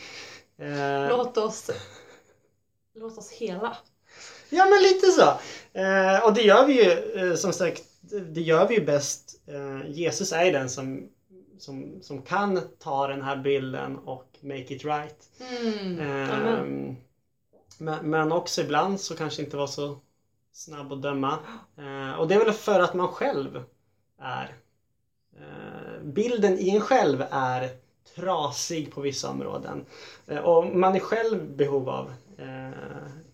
Eh, 0.59 1.09
Låt 1.09 1.37
oss, 1.37 1.71
låt 2.97 3.19
oss 3.19 3.31
hela. 3.31 3.77
Ja 4.51 4.65
men 4.65 4.83
lite 4.83 5.07
så. 5.07 5.23
Eh, 5.79 6.25
och 6.25 6.35
det 6.35 6.43
gör 6.43 6.67
vi 6.67 6.85
ju 6.85 6.91
eh, 7.21 7.35
som 7.35 7.53
sagt 7.53 7.83
det 8.11 8.41
gör 8.41 8.69
vi 8.69 8.75
ju 8.75 8.85
bäst. 8.85 9.41
Eh, 9.47 9.91
Jesus 9.91 10.33
är 10.33 10.45
ju 10.45 10.53
den 10.53 10.71
som, 10.71 11.09
som, 11.59 12.03
som 12.03 12.23
kan 12.23 12.61
ta 12.79 13.07
den 13.07 13.23
här 13.23 13.37
bilden 13.37 13.97
och 13.97 14.27
make 14.41 14.75
it 14.75 14.85
right. 14.85 15.29
Mm. 15.41 16.97
Men, 17.79 18.11
men 18.11 18.33
också 18.33 18.61
ibland 18.61 19.01
så 19.01 19.17
kanske 19.17 19.43
inte 19.43 19.57
vara 19.57 19.67
så 19.67 19.99
snabb 20.53 20.93
att 20.93 21.03
döma. 21.03 21.39
Och 22.19 22.29
det 22.29 22.35
är 22.35 22.45
väl 22.45 22.53
för 22.53 22.81
att 22.81 22.95
man 22.95 23.09
själv 23.09 23.63
är 24.21 24.55
bilden 26.03 26.59
i 26.59 26.71
en 26.71 26.81
själv 26.81 27.25
är 27.31 27.71
trasig 28.15 28.93
på 28.93 29.01
vissa 29.01 29.31
områden. 29.31 29.85
Och 30.45 30.67
man 30.67 30.95
är 30.95 31.01
själv 31.01 31.57
behov 31.57 31.89
av 31.89 32.13
eh, 32.37 32.71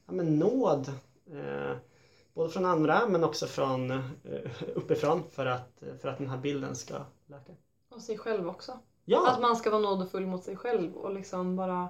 ja, 0.06 0.12
men 0.12 0.38
nåd. 0.38 0.88
Eh, 1.32 1.76
både 2.34 2.50
från 2.50 2.64
andra 2.64 3.08
men 3.08 3.24
också 3.24 3.46
från 3.46 3.90
eh, 3.90 4.00
uppifrån 4.74 5.22
för 5.30 5.46
att, 5.46 5.82
för 6.00 6.08
att 6.08 6.18
den 6.18 6.28
här 6.28 6.38
bilden 6.38 6.76
ska 6.76 6.94
läka. 7.26 7.52
Och 7.88 8.02
sig 8.02 8.18
själv 8.18 8.48
också. 8.48 8.78
Ja, 9.04 9.30
Att 9.30 9.40
man 9.40 9.56
ska 9.56 9.70
vara 9.70 9.80
nådefull 9.82 10.26
mot 10.26 10.44
sig 10.44 10.56
själv 10.56 10.94
och 10.96 11.14
liksom 11.14 11.56
bara 11.56 11.88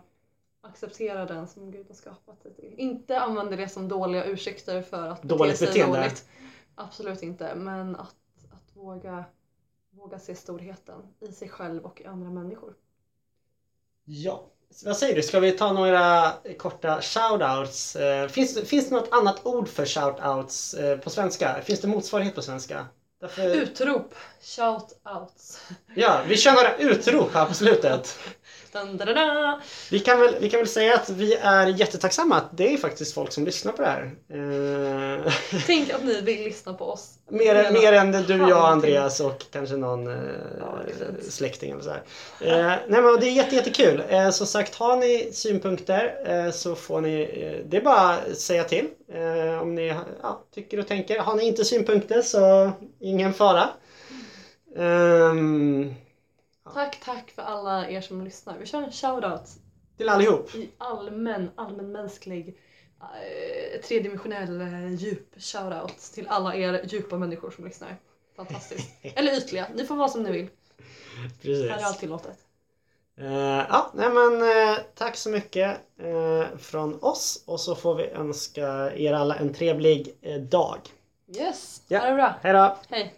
acceptera 0.60 1.24
den 1.26 1.48
som 1.48 1.70
Gud 1.70 1.86
har 1.88 1.94
skapat 1.94 2.42
dig 2.42 2.54
till. 2.54 2.74
Inte 2.78 3.20
använda 3.20 3.56
det 3.56 3.68
som 3.68 3.88
dåliga 3.88 4.24
ursäkter 4.24 4.82
för 4.82 5.08
att 5.08 5.22
bete 5.22 5.34
Dåligt 5.34 5.58
sig 5.58 5.66
beteende. 5.66 5.98
dåligt. 5.98 6.28
Absolut 6.74 7.22
inte. 7.22 7.54
Men 7.54 7.96
att, 7.96 8.16
att 8.50 8.76
våga, 8.76 9.24
våga 9.90 10.18
se 10.18 10.34
storheten 10.34 11.02
i 11.20 11.32
sig 11.32 11.48
själv 11.48 11.84
och 11.84 12.00
i 12.00 12.04
andra 12.04 12.30
människor. 12.30 12.74
Ja. 14.04 14.51
Vad 14.84 14.96
säger 14.96 15.16
du, 15.16 15.22
ska 15.22 15.40
vi 15.40 15.52
ta 15.52 15.72
några 15.72 16.32
korta 16.58 17.02
shoutouts? 17.02 17.96
Eh, 17.96 18.28
Finns, 18.28 18.60
finns 18.68 18.88
det 18.88 18.94
något 18.94 19.08
annat 19.12 19.40
ord 19.46 19.68
för 19.68 19.86
shoutouts 19.86 20.74
eh, 20.74 20.98
på 20.98 21.10
svenska? 21.10 21.56
Finns 21.64 21.80
det 21.80 21.88
motsvarighet 21.88 22.34
på 22.34 22.42
svenska? 22.42 22.86
Därför, 23.20 23.42
Utrop! 23.54 24.14
Shout 24.42 25.00
outs! 25.14 25.60
ja, 25.94 26.20
vi 26.28 26.36
kör 26.36 26.52
några 26.52 26.76
utrop 26.76 27.34
här 27.34 27.46
på 27.46 27.54
slutet. 27.54 28.18
Dun, 28.72 28.96
da, 28.96 29.04
da, 29.04 29.12
da. 29.14 29.60
Vi 29.90 29.98
kan, 29.98 30.20
väl, 30.20 30.34
vi 30.40 30.50
kan 30.50 30.60
väl 30.60 30.68
säga 30.68 30.94
att 30.94 31.10
vi 31.10 31.34
är 31.34 31.66
jättetacksamma 31.66 32.36
att 32.36 32.56
det 32.56 32.74
är 32.74 32.78
faktiskt 32.78 33.14
folk 33.14 33.32
som 33.32 33.44
lyssnar 33.44 33.72
på 33.72 33.82
det 33.82 33.88
här. 33.88 34.10
Eh, 34.28 35.32
Tänk 35.66 35.90
att 35.90 36.04
ni 36.04 36.20
vill 36.20 36.44
lyssna 36.44 36.74
på 36.74 36.84
oss. 36.84 37.08
mer, 37.28 37.72
mer 37.72 37.92
än 37.92 38.12
du, 38.12 38.36
jag. 38.36 38.52
Andreas 38.52 39.20
och 39.20 39.42
kanske 39.52 39.76
någon 39.76 40.06
eh, 40.06 40.30
Ja, 40.60 40.78
släkting 41.28 41.70
eller 41.70 41.82
så 41.82 41.90
här. 41.90 42.02
Eh, 42.40 42.78
nej 42.88 43.02
men 43.02 43.20
det 43.20 43.26
är 43.26 43.32
jätte, 43.32 43.56
jättekul. 43.56 44.02
Eh, 44.08 44.30
som 44.30 44.46
sagt, 44.46 44.74
har 44.74 44.96
ni 44.96 45.30
synpunkter 45.32 46.14
eh, 46.26 46.50
så 46.52 46.74
får 46.74 47.00
ni, 47.00 47.22
eh, 47.22 47.66
det 47.70 47.76
är 47.76 47.80
bara 47.82 48.10
att 48.10 48.38
säga 48.38 48.64
till. 48.64 48.88
Eh, 49.14 49.62
om 49.62 49.74
ni 49.74 49.94
ja, 50.22 50.44
tycker 50.54 50.78
och 50.78 50.88
tänker. 50.88 51.18
Har 51.18 51.34
ni 51.34 51.44
inte 51.46 51.64
synpunkter 51.64 52.22
så 52.22 52.70
ingen 53.00 53.34
fara. 53.34 53.68
Ehm, 54.76 55.94
Tack, 56.74 57.00
tack 57.04 57.30
för 57.30 57.42
alla 57.42 57.88
er 57.88 58.00
som 58.00 58.24
lyssnar. 58.24 58.58
Vi 58.58 58.66
kör 58.66 58.82
en 58.82 58.92
shoutout 58.92 59.48
till 59.96 60.08
allihop. 60.08 60.54
i 60.54 60.70
allmän, 60.78 61.50
allmänmänsklig 61.54 62.58
eh, 63.00 63.80
tredimensionell 63.80 64.60
eh, 64.60 64.94
djup 64.94 65.34
shoutout 65.36 65.98
till 65.98 66.28
alla 66.28 66.54
er 66.54 66.80
djupa 66.84 67.18
människor 67.18 67.50
som 67.50 67.64
lyssnar. 67.64 67.96
Fantastiskt. 68.36 68.90
Eller 69.02 69.36
ytliga, 69.38 69.66
ni 69.74 69.84
får 69.86 69.96
vara 69.96 70.08
som 70.08 70.22
ni 70.22 70.32
vill. 70.32 70.48
Precis. 71.42 71.70
Här 71.70 71.78
är 71.78 71.84
allt 71.84 71.98
tillåtet. 71.98 72.38
Eh, 73.16 73.32
ja, 73.68 73.90
nej 73.94 74.08
men 74.10 74.42
eh, 74.42 74.78
tack 74.94 75.16
så 75.16 75.30
mycket 75.30 75.80
eh, 75.98 76.56
från 76.58 76.98
oss 77.02 77.44
och 77.46 77.60
så 77.60 77.74
får 77.74 77.94
vi 77.94 78.08
önska 78.08 78.92
er 78.96 79.12
alla 79.12 79.36
en 79.36 79.54
trevlig 79.54 80.16
dag. 80.50 80.78
Yes, 81.36 81.82
Ja. 81.88 81.98
ha 81.98 82.06
det 82.06 82.14
bra. 82.14 82.34
Hej 82.42 82.52
då! 82.52 82.76
Hej. 82.88 83.14